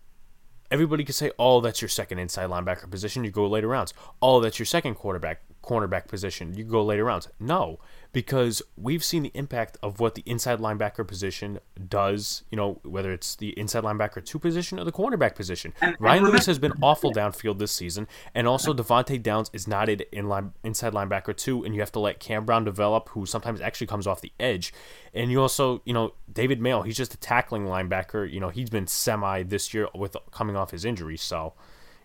[0.72, 3.24] everybody could say, "Oh, that's your second inside linebacker position.
[3.24, 6.54] You go later rounds." Oh, that's your second quarterback cornerback position.
[6.54, 7.28] You go later rounds.
[7.40, 7.80] No,
[8.16, 11.59] because we've seen the impact of what the inside linebacker position
[11.89, 15.74] does, you know, whether it's the inside linebacker two position or the cornerback position.
[15.99, 19.99] Ryan Lewis has been awful downfield this season, and also Devante Downs is not an
[20.13, 23.59] in line, inside linebacker two, and you have to let Cam Brown develop, who sometimes
[23.59, 24.74] actually comes off the edge.
[25.13, 28.32] And you also, you know, David Mayo, he's just a tackling linebacker.
[28.32, 31.53] You know, he's been semi this year with coming off his injury, so,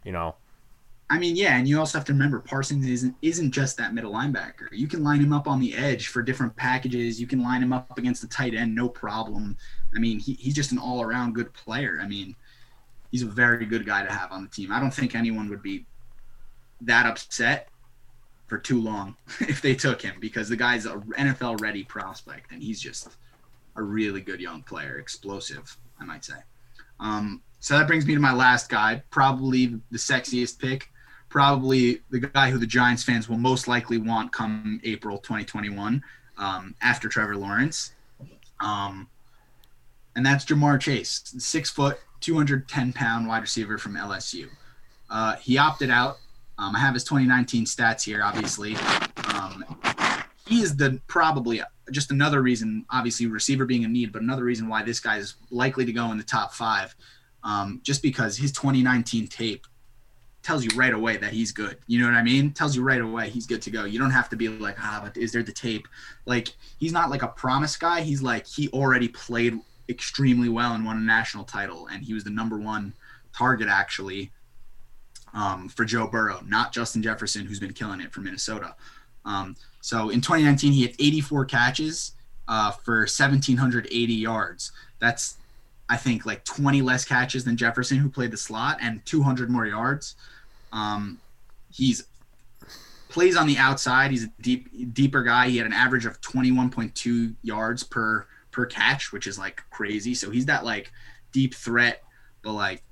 [0.04, 0.34] you know.
[1.10, 4.12] I mean, yeah, and you also have to remember Parsons isn't isn't just that middle
[4.12, 4.68] linebacker.
[4.70, 7.20] You can line him up on the edge for different packages.
[7.20, 9.56] You can line him up against the tight end, no problem.
[9.94, 11.98] I mean, he, he's just an all around good player.
[12.00, 12.36] I mean,
[13.10, 14.70] he's a very good guy to have on the team.
[14.70, 15.84] I don't think anyone would be
[16.82, 17.68] that upset
[18.46, 22.62] for too long if they took him because the guy's a NFL ready prospect and
[22.62, 23.08] he's just
[23.74, 26.38] a really good young player, explosive, I might say.
[27.00, 30.89] Um, so that brings me to my last guy, probably the sexiest pick
[31.30, 36.02] probably the guy who the Giants fans will most likely want come April 2021
[36.36, 37.92] um, after Trevor Lawrence.
[38.60, 39.08] Um,
[40.16, 44.48] and that's Ja'Marr Chase, six foot, 210 pound wide receiver from LSU.
[45.08, 46.18] Uh, he opted out.
[46.58, 48.76] Um, I have his 2019 stats here, obviously.
[49.34, 49.64] Um,
[50.46, 54.68] he is the probably just another reason, obviously, receiver being a need, but another reason
[54.68, 56.94] why this guy is likely to go in the top five.
[57.42, 59.66] Um, just because his 2019 tape
[60.42, 61.78] tells you right away that he's good.
[61.86, 62.52] You know what I mean?
[62.52, 63.84] Tells you right away he's good to go.
[63.84, 65.86] You don't have to be like, ah, but is there the tape?
[66.26, 68.00] Like he's not like a promise guy.
[68.00, 72.24] He's like he already played extremely well and won a national title, and he was
[72.24, 72.94] the number one
[73.36, 74.32] target actually
[75.34, 78.74] um, for Joe Burrow, not Justin Jefferson, who's been killing it for Minnesota.
[79.24, 82.12] Um, so in 2019, he had 84 catches,
[82.48, 84.72] uh, for 1,780 yards.
[84.98, 85.36] That's,
[85.90, 89.66] I think, like 20 less catches than Jefferson, who played the slot, and 200 more
[89.66, 90.14] yards.
[90.72, 91.18] Um,
[91.72, 92.04] he's
[93.08, 94.12] plays on the outside.
[94.12, 95.48] He's a deep, deeper guy.
[95.48, 100.14] He had an average of 21.2 yards per per catch, which is like crazy.
[100.14, 100.92] So he's that like
[101.32, 102.04] deep threat,
[102.42, 102.84] but like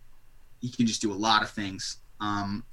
[0.60, 1.98] he can just do a lot of things.
[2.20, 2.64] Um,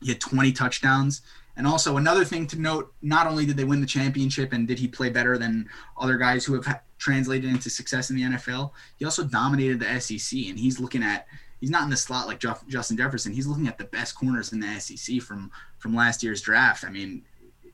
[0.00, 1.20] he had 20 touchdowns.
[1.58, 4.78] And also another thing to note: not only did they win the championship, and did
[4.78, 8.72] he play better than other guys who have ha- translated into success in the NFL,
[8.96, 10.38] he also dominated the SEC.
[10.48, 11.26] And he's looking at
[11.60, 13.32] he's not in the slot like Jeff, Justin Jefferson.
[13.32, 16.84] He's looking at the best corners in the SEC from from last year's draft.
[16.84, 17.22] I mean,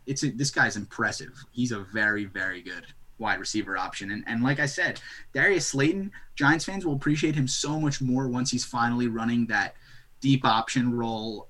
[0.07, 1.33] it's a, this guy's impressive.
[1.53, 2.87] He's a very very good
[3.19, 4.11] wide receiver option.
[4.11, 5.01] And and like I said,
[5.33, 9.75] Darius Slayton, Giants fans will appreciate him so much more once he's finally running that
[10.21, 11.49] deep option role,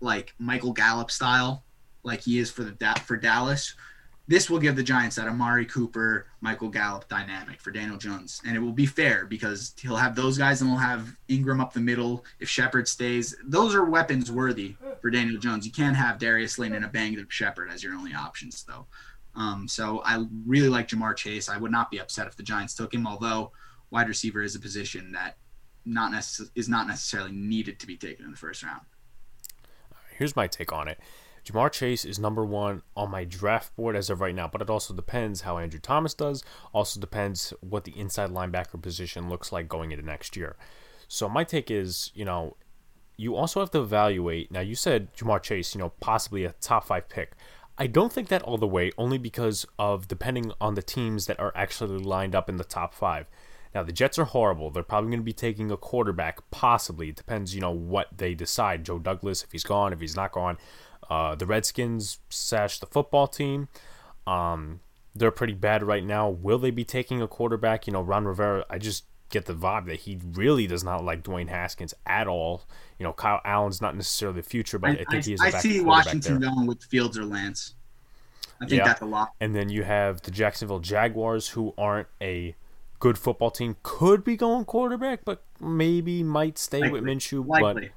[0.00, 1.64] like Michael Gallup style,
[2.02, 3.74] like he is for the for Dallas.
[4.26, 8.56] This will give the Giants that Amari Cooper, Michael Gallup dynamic for Daniel Jones, and
[8.56, 11.80] it will be fair because he'll have those guys and he'll have Engram up the
[11.80, 12.24] middle.
[12.40, 15.66] If Shepard stays, those are weapons worthy for Daniel Jones.
[15.66, 18.86] You can't have Darius Lane and a banged up Shepard as your only options, though.
[19.36, 21.50] Um, so I really like Ja'Marr Chase.
[21.50, 23.52] I would not be upset if the Giants took him, although
[23.90, 25.36] wide receiver is a position that
[25.84, 28.80] not necess- is not necessarily needed to be taken in the first round.
[30.16, 30.98] Here's my take on it.
[31.44, 34.70] Ja'Marr Chase is number one on my draft board as of right now, but it
[34.70, 36.42] also depends how Andrew Thomas does.
[36.72, 40.56] Also depends what the inside linebacker position looks like going into next year.
[41.06, 42.56] So my take is, you know,
[43.16, 44.50] you also have to evaluate.
[44.50, 47.32] Now you said Ja'Marr Chase, you know, possibly a top five pick.
[47.76, 51.40] I don't think that all the way, only because of depending on the teams that
[51.40, 53.26] are actually lined up in the top five.
[53.74, 54.70] Now the Jets are horrible.
[54.70, 57.08] They're probably going to be taking a quarterback, possibly.
[57.08, 58.84] It depends, you know, what they decide.
[58.84, 60.56] Joe Douglas, if he's gone, if he's not gone.
[61.10, 63.68] Uh, the Redskins sash the football team.
[64.26, 64.80] Um,
[65.14, 66.28] they're pretty bad right now.
[66.28, 67.86] Will they be taking a quarterback?
[67.86, 68.64] You know, Ron Rivera.
[68.68, 72.62] I just get the vibe that he really does not like Dwayne Haskins at all.
[72.98, 75.40] You know, Kyle Allen's not necessarily the future, but I, I think he is.
[75.40, 76.50] I see Washington there.
[76.50, 77.74] going with Fields or Lance.
[78.60, 78.86] I think yeah.
[78.86, 79.32] that's a lot.
[79.40, 82.54] And then you have the Jacksonville Jaguars, who aren't a
[82.98, 87.00] good football team, could be going quarterback, but maybe might stay Likely.
[87.00, 87.46] with Minshew.
[87.46, 87.74] Likely.
[87.74, 87.90] But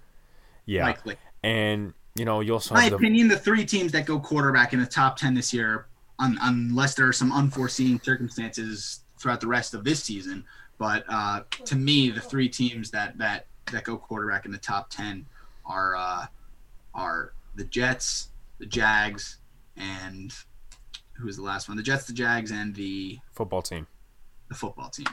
[0.66, 1.16] yeah, Likely.
[1.44, 4.86] and you know, you also my opinion, the three teams that go quarterback in the
[4.86, 5.88] top ten this year,
[6.20, 10.44] un- unless there are some unforeseen circumstances throughout the rest of this season.
[10.78, 14.90] But uh, to me, the three teams that that that go quarterback in the top
[14.90, 15.26] ten
[15.66, 16.26] are uh,
[16.94, 19.38] are the Jets, the Jags,
[19.76, 20.34] and
[21.14, 21.78] who's the last one?
[21.78, 23.88] The Jets, the Jags, and the football team.
[24.50, 25.08] The football team.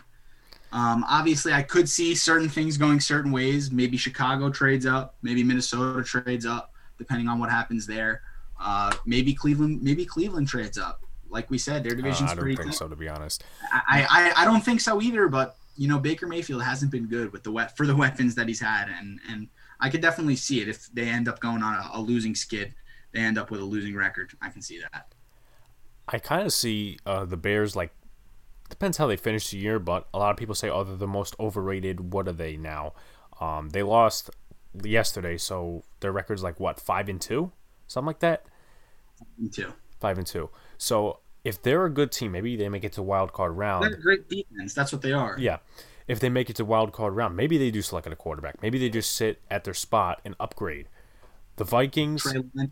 [0.72, 3.70] Um, obviously, I could see certain things going certain ways.
[3.70, 5.14] Maybe Chicago trades up.
[5.22, 6.73] Maybe Minnesota trades up
[7.04, 8.22] depending on what happens there.
[8.58, 11.04] Uh, maybe Cleveland, maybe Cleveland trades up.
[11.28, 12.62] Like we said, their division's uh, I don't pretty.
[12.62, 13.44] think so, to be honest.
[13.72, 15.28] I, I I don't think so either.
[15.28, 18.48] But you know, Baker Mayfield hasn't been good with the wet for the weapons that
[18.48, 19.48] he's had, and and
[19.80, 22.74] I could definitely see it if they end up going on a, a losing skid.
[23.12, 24.32] They end up with a losing record.
[24.40, 25.12] I can see that.
[26.08, 27.92] I kind of see uh, the Bears like
[28.70, 31.06] depends how they finish the year, but a lot of people say, oh, they're the
[31.06, 32.12] most overrated.
[32.12, 32.92] What are they now?
[33.40, 34.30] Um, they lost
[34.82, 37.52] yesterday, so their record's like what five and two,
[37.86, 38.44] something like that.
[39.52, 39.72] Two.
[40.00, 40.50] Five and two.
[40.78, 43.84] So if they're a good team, maybe they make it to wild card round.
[43.84, 44.74] They're great defense.
[44.74, 45.36] That's what they are.
[45.38, 45.58] Yeah.
[46.06, 48.60] If they make it to wild card round, maybe they do select a quarterback.
[48.60, 50.88] Maybe they just sit at their spot and upgrade.
[51.56, 52.26] The Vikings,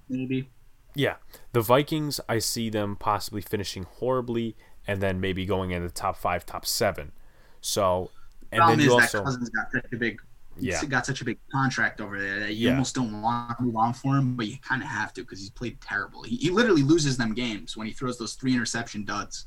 [0.09, 0.51] maybe.
[0.95, 1.17] Yeah,
[1.53, 2.21] the Vikings.
[2.29, 6.67] I see them possibly finishing horribly, and then maybe going in the top five, top
[6.67, 7.13] seven.
[7.61, 8.11] So,
[8.51, 10.21] and then you also Cousins got such a big
[10.59, 10.85] yeah.
[10.85, 12.73] got such a big contract over there that you yeah.
[12.73, 15.41] almost don't want to move on for him, but you kind of have to because
[15.41, 16.23] he's played terrible.
[16.23, 19.47] He, he literally loses them games when he throws those three interception duds.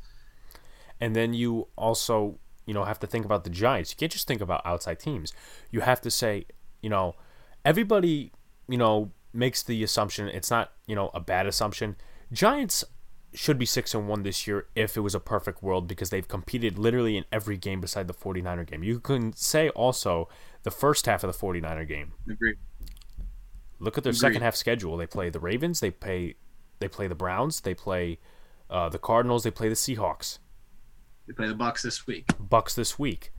[0.99, 3.91] And then you also, you know, have to think about the Giants.
[3.91, 5.33] You can't just think about outside teams.
[5.71, 6.45] You have to say,
[6.81, 7.15] you know,
[7.63, 8.31] everybody,
[8.67, 10.27] you know, makes the assumption.
[10.29, 11.97] It's not, you know, a bad assumption.
[12.31, 12.83] Giants
[13.35, 16.27] should be 6 and 1 this year if it was a perfect world because they've
[16.27, 18.83] competed literally in every game beside the 49er game.
[18.83, 20.29] You can say also
[20.65, 22.11] the first half of the 49er game.
[22.29, 22.57] Agreed.
[23.79, 24.19] Look at their Agreed.
[24.19, 24.97] second half schedule.
[24.97, 26.35] They play the Ravens, they play
[26.79, 28.19] they play the Browns, they play
[28.69, 30.39] uh, the Cardinals, they play the Seahawks.
[31.27, 32.25] They play the Bucks this week.
[32.39, 33.31] Bucks this week.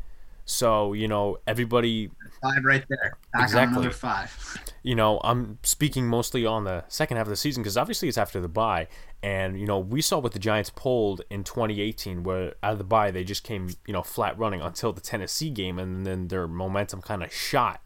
[0.44, 2.10] So you know everybody.
[2.40, 3.18] Five right there.
[3.32, 3.74] Back exactly.
[3.74, 4.32] another five.
[4.86, 8.16] You know I'm speaking mostly on the second half of the season because obviously it's
[8.16, 8.86] after the bye,
[9.20, 12.84] and you know we saw what the Giants pulled in 2018, where out of the
[12.84, 16.46] bye they just came you know flat running until the Tennessee game, and then their
[16.46, 17.82] momentum kind of shot.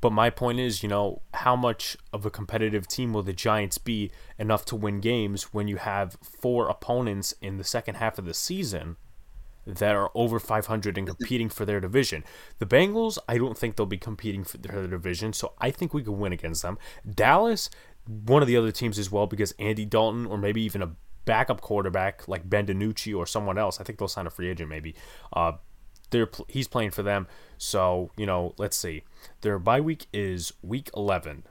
[0.00, 3.76] But my point is, you know, how much of a competitive team will the Giants
[3.76, 8.24] be enough to win games when you have four opponents in the second half of
[8.24, 8.96] the season?
[9.66, 12.24] That are over 500 and competing for their division.
[12.58, 16.02] The Bengals, I don't think they'll be competing for their division, so I think we
[16.02, 16.78] could win against them.
[17.08, 17.70] Dallas,
[18.06, 21.60] one of the other teams as well, because Andy Dalton or maybe even a backup
[21.60, 23.80] quarterback like Ben DiNucci or someone else.
[23.80, 24.94] I think they'll sign a free agent maybe.
[25.32, 25.52] Uh,
[26.10, 27.26] they're he's playing for them.
[27.58, 29.04] So you know, let's see.
[29.40, 31.44] Their bye week is week 11.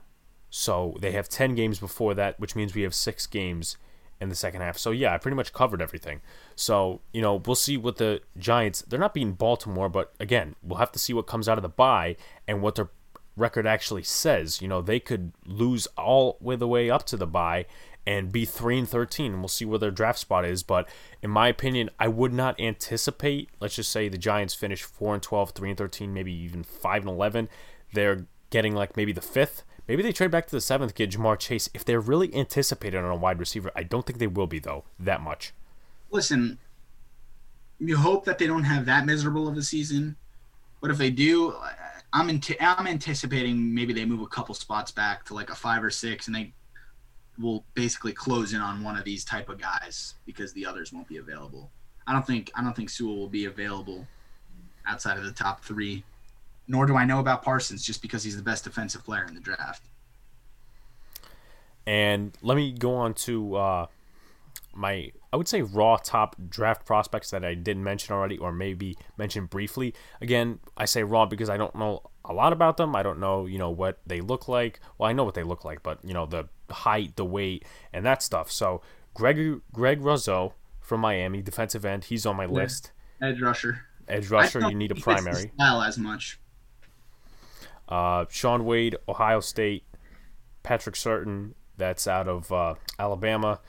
[0.50, 3.76] So they have 10 games before that, which means we have six games
[4.20, 4.78] in the second half.
[4.78, 6.20] So yeah, I pretty much covered everything.
[6.56, 8.82] So you know, we'll see what the Giants.
[8.82, 11.68] They're not beating Baltimore, but again, we'll have to see what comes out of the
[11.68, 12.90] bye and what their
[13.36, 14.62] record actually says.
[14.62, 17.66] You know, they could lose all the way up to the bye
[18.06, 20.88] and be 3 and 13 and we'll see where their draft spot is but
[21.22, 25.22] in my opinion I would not anticipate let's just say the Giants finish 4 and
[25.22, 27.48] 12 3 and 13 maybe even 5 and 11
[27.92, 31.38] they're getting like maybe the 5th maybe they trade back to the 7th get Ja'Marr
[31.38, 34.58] Chase if they're really anticipated on a wide receiver I don't think they will be
[34.58, 35.52] though that much
[36.10, 36.58] listen
[37.78, 40.16] you hope that they don't have that miserable of a season
[40.80, 41.54] but if they do
[42.12, 45.90] I'm, I'm anticipating maybe they move a couple spots back to like a 5 or
[45.90, 46.52] 6 and they
[47.38, 51.08] will basically close in on one of these type of guys because the others won't
[51.08, 51.70] be available.
[52.06, 54.06] I don't think I don't think Sewell will be available
[54.86, 56.04] outside of the top three.
[56.66, 59.40] Nor do I know about Parsons just because he's the best defensive player in the
[59.40, 59.82] draft.
[61.86, 63.86] And let me go on to uh,
[64.74, 68.96] my I would say raw top draft prospects that I didn't mention already or maybe
[69.18, 69.92] mention briefly.
[70.20, 72.94] Again, I say raw because I don't know a lot about them.
[72.94, 74.80] I don't know, you know, what they look like.
[74.96, 78.06] Well, I know what they look like, but you know, the height, the weight, and
[78.06, 78.50] that stuff.
[78.50, 78.80] So
[79.12, 82.50] Greg Greg Rousseau from Miami, defensive end, he's on my yeah.
[82.50, 82.92] list.
[83.20, 83.86] Edge rusher.
[84.06, 85.50] Edge rusher, you need a primary.
[85.56, 86.38] Style as much.
[87.88, 89.84] Uh, Shaun Wade, Ohio State.
[90.64, 93.60] Patrick Surtain, that's out of uh, Alabama.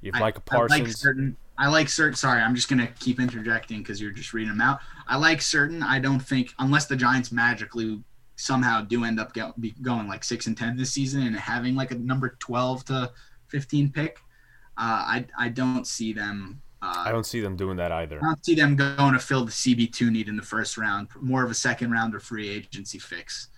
[0.00, 0.72] You have Micah Parsons.
[0.72, 1.34] I like Surtain.
[1.58, 2.16] I like Surtain.
[2.16, 4.78] Sorry, I'm just gonna keep interjecting because you're just reading them out.
[5.06, 5.82] I like Surtain.
[5.82, 8.02] I don't think unless the Giants magically
[8.36, 9.52] somehow do end up get,
[9.82, 13.10] going like six and ten this season and having like a number twelve to
[13.48, 14.18] fifteen pick,
[14.78, 16.60] uh, I I don't see them.
[16.82, 18.18] Uh, I don't see them doing that either.
[18.18, 21.08] I don't see them going to fill the CB two need in the first round.
[21.20, 23.48] More of a second round or free agency fix.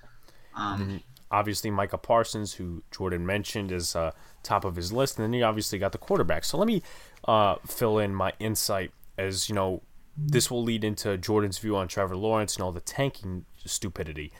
[0.56, 0.96] Um, mm-hmm.
[1.30, 5.44] Obviously, Micah Parsons, who Jordan mentioned, is uh, top of his list, and then you
[5.44, 6.44] obviously got the quarterback.
[6.44, 6.82] So let me
[7.26, 9.82] uh, fill in my insight as you know.
[10.16, 14.32] This will lead into Jordan's view on Trevor Lawrence and all the tanking stupidity.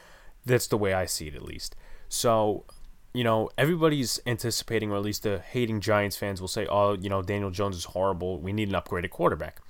[0.47, 1.77] That's the way I see it, at least.
[2.09, 2.65] So,
[3.13, 7.11] you know, everybody's anticipating, or at least the hating Giants fans will say, oh, you
[7.11, 8.41] know, Daniel Jones is horrible.
[8.41, 9.61] We need an upgraded quarterback.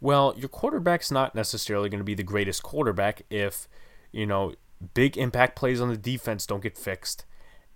[0.00, 3.66] Well, your quarterback's not necessarily going to be the greatest quarterback if,
[4.12, 4.54] you know,
[4.94, 7.24] big impact plays on the defense don't get fixed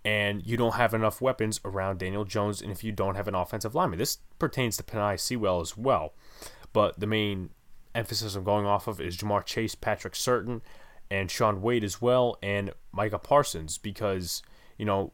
[0.05, 3.35] and you don't have enough weapons around Daniel Jones, and if you don't have an
[3.35, 3.99] offensive lineman.
[3.99, 6.13] This pertains to Penei Sewell as well.
[6.73, 7.51] But the main
[7.95, 10.61] emphasis I'm going off of is Ja'Marr Chase, Patrick Surtain,
[11.11, 14.43] and Shaun Wade as well, and Micah Parsons, because,
[14.77, 15.13] you know,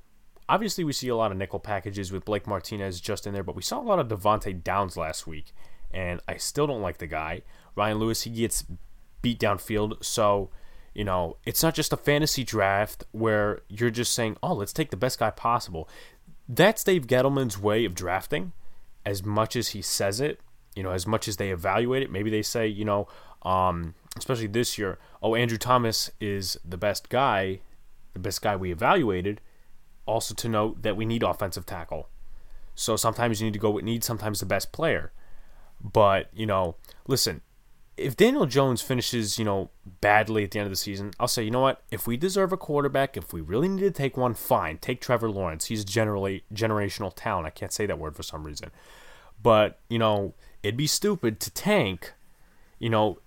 [0.49, 3.57] obviously we see a lot of nickel packages with Blake Martinez just in there, but
[3.57, 5.53] we saw a lot of Devante Downs last week,
[5.91, 7.43] and I still don't like the guy.
[7.75, 8.65] Ryan Lewis, he gets
[9.21, 10.51] beat downfield, so
[10.99, 14.91] you know, it's not just a fantasy draft where you're just saying, oh, let's take
[14.91, 15.89] the best guy possible.
[16.49, 18.51] That's Dave Gettleman's way of drafting,
[19.07, 20.41] as much as he says it,
[20.75, 22.11] you know, as much as they evaluate it.
[22.11, 23.07] Maybe they say, you know,
[23.43, 27.61] um, especially this year, oh, Andrew Thomas is the best guy,
[28.13, 29.41] the best guy we evaluated.
[30.05, 32.09] Also, to note that we need offensive tackle.
[32.75, 35.13] So sometimes you need to go with need, sometimes the best player.
[35.81, 36.75] But, you know,
[37.07, 37.43] listen,
[37.99, 39.71] if Daniel Jones finishes, you know,
[40.01, 41.83] badly at the end of the season, I'll say, you know what?
[41.91, 44.79] If we deserve a quarterback, if we really need to take one, fine.
[44.79, 45.67] Take Trevor Lawrence.
[45.67, 47.47] He's generally generational talent.
[47.47, 48.71] I can't say that word for some reason.
[49.43, 52.15] But, you know, it'd be stupid to tank.
[52.79, 53.19] You know,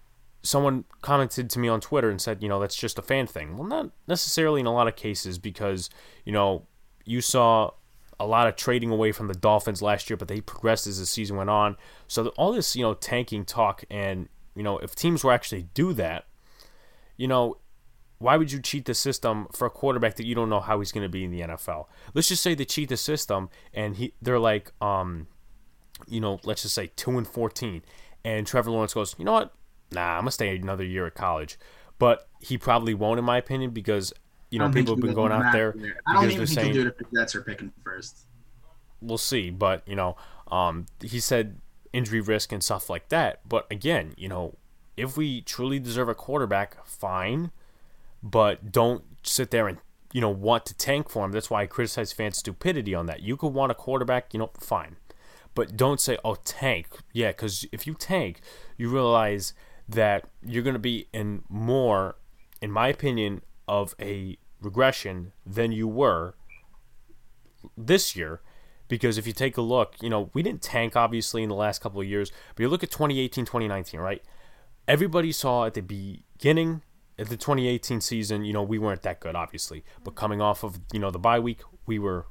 [0.43, 3.57] someone commented to me on Twitter and said, you know, that's just a fan thing.
[3.57, 5.89] Well, not necessarily in a lot of cases because,
[6.25, 6.65] you know,
[7.05, 7.71] you saw
[8.19, 11.05] a lot of trading away from the Dolphins last year, but they progressed as the
[11.05, 11.75] season went on.
[12.07, 15.93] So all this, you know, tanking talk and you know, if teams will actually do
[15.93, 16.25] that,
[17.17, 17.57] you know,
[18.17, 20.91] why would you cheat the system for a quarterback that you don't know how he's
[20.91, 21.87] going to be in the NFL?
[22.13, 25.27] Let's just say they cheat the system and he they're like um
[26.07, 27.83] you know, let's just say 2 and 14
[28.23, 29.53] and Trevor Lawrence goes, "You know what?
[29.91, 31.57] Nah, I'm going to stay another year at college."
[31.99, 34.13] But he probably won't in my opinion because
[34.51, 35.73] you know, people have been going out there.
[36.05, 38.25] I don't even think saying, he'll do it if the Jets are picking first.
[39.01, 40.17] We'll see, but you know,
[40.51, 41.60] um, he said
[41.93, 43.39] injury risk and stuff like that.
[43.47, 44.57] But again, you know,
[44.97, 47.51] if we truly deserve a quarterback, fine,
[48.21, 49.77] but don't sit there and
[50.13, 51.31] you know want to tank for him.
[51.31, 53.21] That's why I criticize fans' stupidity on that.
[53.21, 54.97] You could want a quarterback, you know, fine,
[55.55, 58.41] But don't say, "Oh, tank." Yeah, because if you tank,
[58.77, 59.53] you realize
[59.87, 62.15] that you're going to be in more,
[62.61, 66.35] in my opinion, of a regression than you were
[67.77, 68.41] this year.
[68.91, 71.79] Because if you take a look, you know, we didn't tank obviously in the last
[71.79, 74.21] couple of years, but you look at 2018, 2019, right?
[74.85, 76.81] Everybody saw at the beginning
[77.17, 79.85] of the 2018 season, you know, we weren't that good, obviously.
[80.03, 82.25] But coming off of, you know, the bye week, we were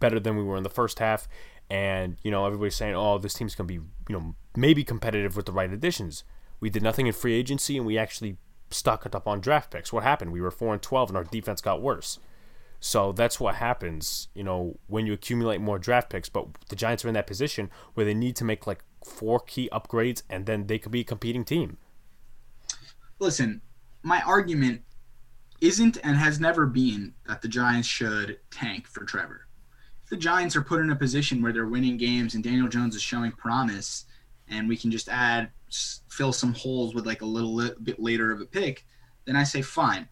[0.00, 1.28] better than we were in the first half.
[1.70, 5.34] And, you know, everybody's saying, oh, this team's going to be, you know, maybe competitive
[5.34, 6.24] with the right additions.
[6.60, 8.36] We did nothing in free agency and we actually
[8.68, 9.94] stocked up on draft picks.
[9.94, 10.30] What happened?
[10.32, 12.18] We were 4 and 12 and our defense got worse.
[12.84, 16.28] So that's what happens, you know, when you accumulate more draft picks.
[16.28, 19.68] But the Giants are in that position where they need to make like four key
[19.72, 21.76] upgrades and then they could be a competing team.
[23.20, 23.60] Listen,
[24.02, 24.82] my argument
[25.60, 29.46] isn't and has never been that the Giants should tank for Trevor.
[30.02, 32.96] If the Giants are put in a position where they're winning games and Daniel Jones
[32.96, 34.06] is showing promise,
[34.48, 35.50] and we can just add
[36.08, 38.84] fill some holes with like a little bit later of a pick,
[39.24, 40.08] then I say fine.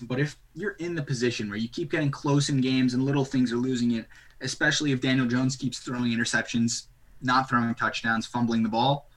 [0.00, 3.24] But if you're in the position where you keep getting close in games and little
[3.24, 4.06] things are losing it,
[4.40, 6.86] especially if Daniel Jones keeps throwing interceptions,
[7.22, 9.08] not throwing touchdowns, fumbling the ball,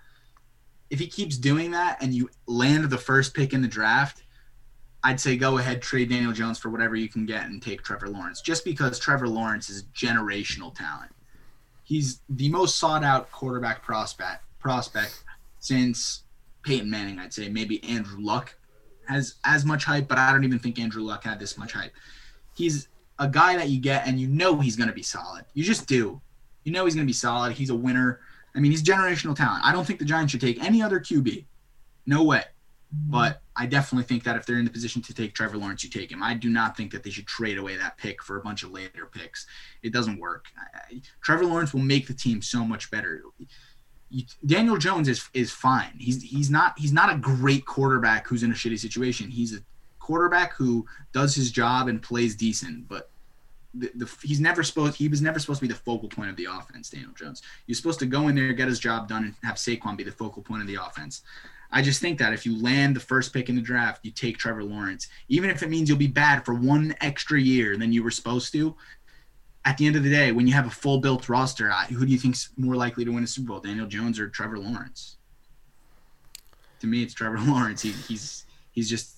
[0.90, 4.24] if he keeps doing that and you land the first pick in the draft,
[5.04, 8.10] I'd say go ahead, trade Daniel Jones for whatever you can get and take Trevor
[8.10, 11.12] Lawrence, just because Trevor Lawrence is generational talent.
[11.84, 15.24] He's the most sought out quarterback prospect prospect
[15.60, 16.24] since
[16.64, 17.50] Peyton Manning, I'd say.
[17.50, 18.56] Maybe Andrew Luck
[19.12, 21.94] has as much hype, but I don't even think Andrew Luck had this much hype.
[22.56, 22.88] He's
[23.20, 25.46] a guy that you get and you know he's going to be solid.
[25.54, 26.20] You just do.
[26.64, 27.54] You know he's going to be solid.
[27.54, 28.20] He's a winner.
[28.56, 29.64] I mean, he's generational talent.
[29.64, 31.46] I don't think the Giants should take any other QB.
[32.06, 32.44] No way.
[32.92, 35.90] But I definitely think that if they're in the position to take Trevor Lawrence, you
[35.90, 36.22] take him.
[36.22, 38.72] I do not think that they should trade away that pick for a bunch of
[38.72, 39.46] later picks.
[39.82, 40.46] It doesn't work.
[40.58, 43.22] I, Trevor Lawrence will make the team so much better.
[44.46, 45.94] Daniel Jones is is fine.
[45.98, 49.30] He's he's not he's not a great quarterback who's in a shitty situation.
[49.30, 49.62] He's a
[50.00, 53.10] quarterback who does his job and plays decent, but
[53.74, 56.36] the, the, he's never supposed he was never supposed to be the focal point of
[56.36, 56.90] the offense.
[56.90, 59.96] Daniel Jones, you're supposed to go in there, get his job done, and have Saquon
[59.96, 61.22] be the focal point of the offense.
[61.72, 64.38] I just think that if you land the first pick in the draft, you take
[64.38, 68.04] Trevor Lawrence, even if it means you'll be bad for one extra year than you
[68.04, 68.76] were supposed to.
[69.64, 72.12] At the end of the day, when you have a full built roster, who do
[72.12, 75.18] you think's more likely to win a Super Bowl, Daniel Jones or Trevor Lawrence?
[76.80, 77.82] To me, it's Trevor Lawrence.
[77.82, 79.18] He, he's he's just,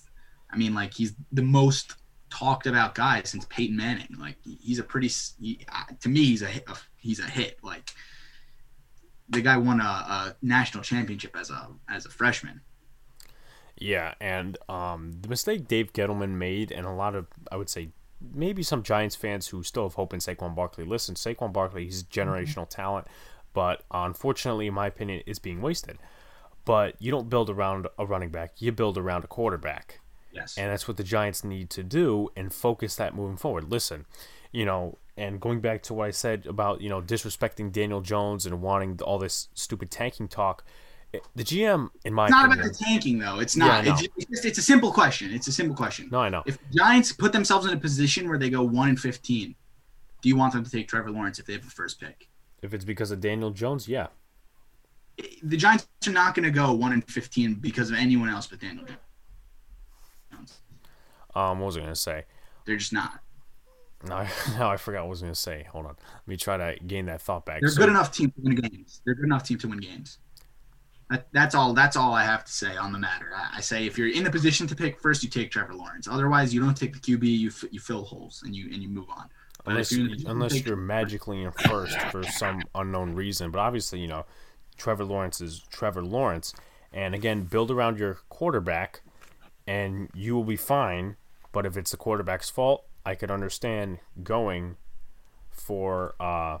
[0.50, 1.94] I mean, like he's the most
[2.34, 4.16] talked about guy since Peyton Manning.
[4.18, 5.64] Like he's a pretty he,
[6.00, 7.58] to me he's a, a, he's a hit.
[7.62, 7.90] Like
[9.28, 12.60] the guy won a, a, national championship as a as a freshman.
[13.76, 17.90] Yeah, and um, the mistake Dave Gettleman made, and a lot of I would say
[18.32, 20.84] maybe some Giants fans who still have hope in Saquon Barkley.
[20.84, 22.82] Listen, Saquon Barkley, he's generational mm-hmm.
[22.82, 23.06] talent,
[23.52, 25.98] but unfortunately, in my opinion, is being wasted.
[26.64, 30.00] But you don't build around a running back; you build around a quarterback.
[30.32, 30.56] Yes.
[30.58, 33.70] And that's what the Giants need to do and focus that moving forward.
[33.70, 34.04] Listen,
[34.50, 38.46] you know, and going back to what I said about, you know, disrespecting Daniel Jones
[38.46, 40.64] and wanting all this stupid tanking talk,
[41.34, 43.40] the GM, in my it's not opinion, about the tanking though.
[43.40, 43.84] It's not.
[43.84, 45.32] Yeah, it's, it's, just, it's a simple question.
[45.32, 46.08] It's a simple question.
[46.10, 46.42] No, I know.
[46.46, 49.54] If Giants put themselves in a position where they go one and fifteen,
[50.22, 52.28] do you want them to take Trevor Lawrence if they have the first pick?
[52.62, 54.08] If it's because of Daniel Jones, yeah.
[55.42, 58.60] The Giants are not going to go one and fifteen because of anyone else but
[58.60, 58.98] Daniel Jones.
[61.34, 62.24] Um, what was I gonna say?
[62.64, 63.20] They're just not.
[64.06, 64.26] No,
[64.58, 65.66] no, I forgot what I was gonna say.
[65.70, 67.60] Hold on, let me try to gain that thought back.
[67.60, 69.00] They're so, good enough team to win games.
[69.04, 70.18] They're good enough team to win games.
[71.14, 71.72] That, that's all.
[71.74, 73.30] That's all I have to say on the matter.
[73.34, 76.08] I, I, say if you're in the position to pick first, you take Trevor Lawrence.
[76.08, 77.22] Otherwise, you don't take the QB.
[77.22, 79.28] You you fill holes and you and you move on.
[79.64, 84.08] But unless you're, unless you're magically in first for some unknown reason, but obviously you
[84.08, 84.26] know
[84.76, 86.52] Trevor Lawrence is Trevor Lawrence,
[86.92, 89.00] and again build around your quarterback,
[89.66, 91.16] and you will be fine
[91.54, 94.76] but if it's the quarterback's fault, I could understand going
[95.52, 96.58] for uh,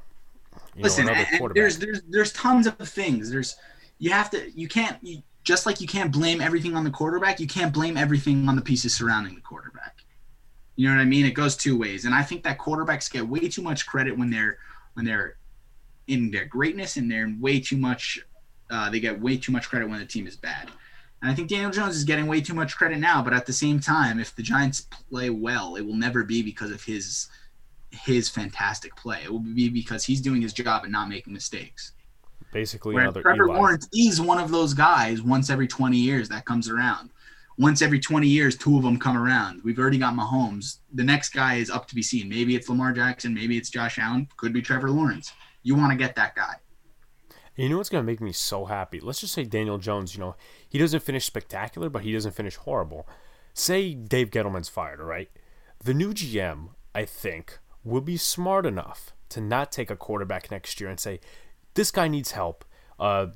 [0.76, 1.10] listen.
[1.52, 3.28] there's there's there's tons of things.
[3.30, 3.56] There's
[3.98, 7.38] you have to you can't you, just like you can't blame everything on the quarterback.
[7.38, 9.98] You can't blame everything on the pieces surrounding the quarterback.
[10.76, 11.26] You know what I mean?
[11.26, 14.30] It goes two ways, and I think that quarterbacks get way too much credit when
[14.30, 14.58] they're
[14.94, 15.36] when they're
[16.06, 18.20] in their greatness, and they're way too much.
[18.70, 20.70] Uh, they get way too much credit when the team is bad.
[21.22, 23.52] And I think Daniel Jones is getting way too much credit now, but at the
[23.52, 27.28] same time, if the Giants play well, it will never be because of his
[27.90, 29.22] his fantastic play.
[29.24, 31.92] It will be because he's doing his job and not making mistakes.
[32.54, 33.56] Basically, Where another Trevor Eli.
[33.56, 37.10] Lawrence is one of those guys once every 20 years that comes around.
[37.58, 39.60] Once every 20 years, two of them come around.
[39.64, 40.78] We've already got Mahomes.
[40.92, 42.28] The next guy is up to be seen.
[42.28, 43.34] Maybe it's Lamar Jackson.
[43.34, 44.28] Maybe it's Josh Allen.
[44.36, 45.32] Could be Trevor Lawrence.
[45.64, 46.54] You want to get that guy.
[47.56, 49.00] And you know what's gonna make me so happy?
[49.00, 50.14] Let's just say Daniel Jones.
[50.14, 50.36] You know,
[50.68, 53.08] he doesn't finish spectacular, but he doesn't finish horrible.
[53.52, 55.28] Say Dave Gettleman's fired, all right?
[55.82, 60.80] The new GM, I think, will be smart enough to not take a quarterback next
[60.80, 61.18] year and say,
[61.74, 62.64] "This guy needs help."
[62.98, 63.26] Uh,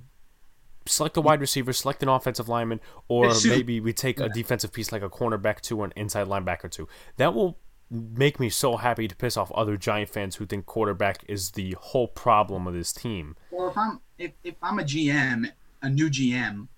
[0.87, 4.91] select a wide receiver, select an offensive lineman, or maybe we take a defensive piece
[4.91, 6.89] like a cornerback two or an inside linebacker two.
[7.17, 7.59] That will
[7.91, 11.77] make me so happy to piss off other Giant fans who think quarterback is the
[11.81, 13.37] whole problem of this team.
[13.51, 15.51] Well, if I'm if, if I'm a GM,
[15.83, 16.69] a new GM,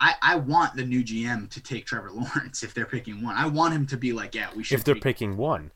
[0.00, 3.36] I I want the new GM to take Trevor Lawrence if they're picking one.
[3.36, 4.78] I want him to be like, yeah, we should.
[4.78, 5.70] If they're take- picking one,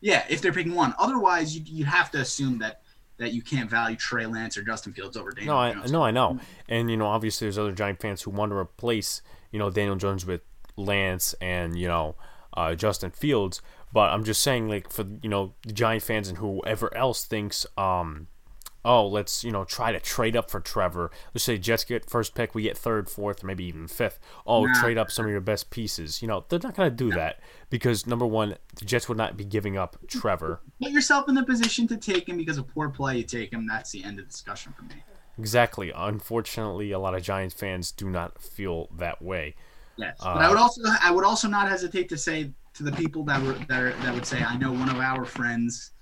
[0.00, 0.94] yeah, if they're picking one.
[0.98, 2.82] Otherwise, you you have to assume that
[3.18, 5.92] that you can't value Trey Lance or Justin Fields over Daniel no, I Jones.
[5.92, 6.38] no, I know,
[6.68, 9.96] and you know, obviously, there's other Giant fans who want to replace you know Daniel
[9.96, 10.42] Jones with
[10.76, 12.16] Lance and you know
[12.54, 13.62] uh, Justin Fields.
[13.92, 17.66] But I'm just saying, like for you know the Giant fans and whoever else thinks,
[17.78, 18.26] um,
[18.86, 21.10] oh, let's you know try to trade up for Trevor.
[21.34, 24.18] Let's say Jets get first pick, we get third, fourth, or maybe even fifth.
[24.46, 24.80] Oh, Nah.
[24.80, 26.22] trade up some of your best pieces.
[26.22, 29.44] You know they're not gonna do that because number one, the Jets would not be
[29.44, 30.60] giving up Trevor.
[30.80, 33.18] Put yourself in the position to take him because of poor play.
[33.18, 33.66] You take him.
[33.66, 35.02] That's the end of the discussion for me.
[35.38, 35.92] Exactly.
[35.94, 39.54] Unfortunately, a lot of Giants fans do not feel that way.
[39.98, 42.92] Yes, Uh, but I would also I would also not hesitate to say to the
[42.92, 45.92] people that were that, are, that would say I know one of our friends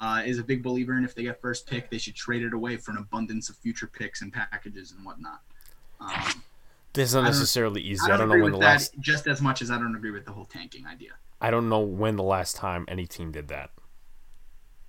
[0.00, 2.52] uh, is a big believer in if they get first pick they should trade it
[2.52, 5.40] away for an abundance of future picks and packages and whatnot.
[6.00, 6.42] Um,
[6.92, 8.00] This is not necessarily easy.
[8.02, 8.94] I I don't, don't know when the last.
[9.00, 11.12] just as much as I don't agree with the whole tanking idea.
[11.40, 13.70] I don't know when the last time any team did that.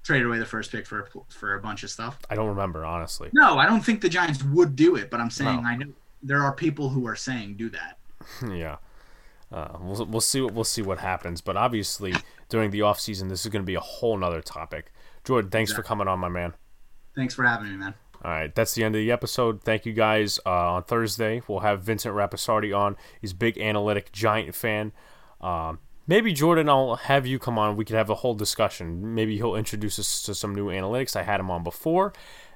[0.03, 2.19] Trade away the first pick for for a bunch of stuff.
[2.29, 3.29] I don't remember honestly.
[3.33, 5.67] No, I don't think the Giants would do it, but I'm saying No.
[5.67, 5.87] I know
[6.21, 7.97] there are people who are saying do that.
[8.51, 8.77] yeah.
[9.51, 12.13] Uh, we'll, we'll see what we'll see what happens, but obviously
[12.49, 14.91] during the off season, this is going to be a whole nother topic.
[15.25, 16.53] Jordan, thanks for coming on, my man.
[17.15, 17.93] Thanks for having me, man.
[18.23, 19.61] All right, that's the end of the episode.
[19.63, 20.39] Thank you guys.
[20.45, 22.97] Uh, on Thursday, we'll have Vincent Rapisardi on.
[23.21, 24.93] He's a big analytic giant fan.
[25.41, 27.75] Um, maybe Jordan, I'll have you come on.
[27.75, 29.13] We could have a whole discussion.
[29.13, 31.15] Maybe he'll introduce us to some new analytics.
[31.15, 32.13] I had him on before,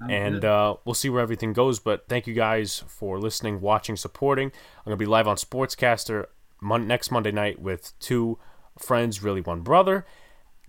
[0.10, 1.80] and uh, we'll see where everything goes.
[1.80, 4.48] But thank you guys for listening, watching, supporting.
[4.48, 6.26] I'm gonna be live on Sportscaster
[6.62, 8.40] mon- next Monday night with two
[8.78, 10.06] friends, really one brother,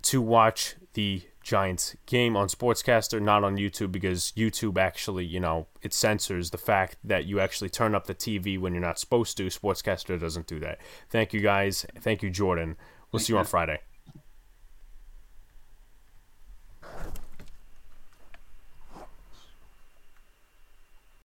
[0.02, 5.66] to watch the Giants game on Sportscaster, not on YouTube, because YouTube actually, you know,
[5.82, 9.36] it censors the fact that you actually turn up the TV when you're not supposed
[9.38, 9.46] to.
[9.46, 10.78] Sportscaster doesn't do that.
[11.08, 11.86] Thank you guys.
[12.00, 12.76] Thank you, Jordan.
[13.10, 13.80] We'll see you on Friday.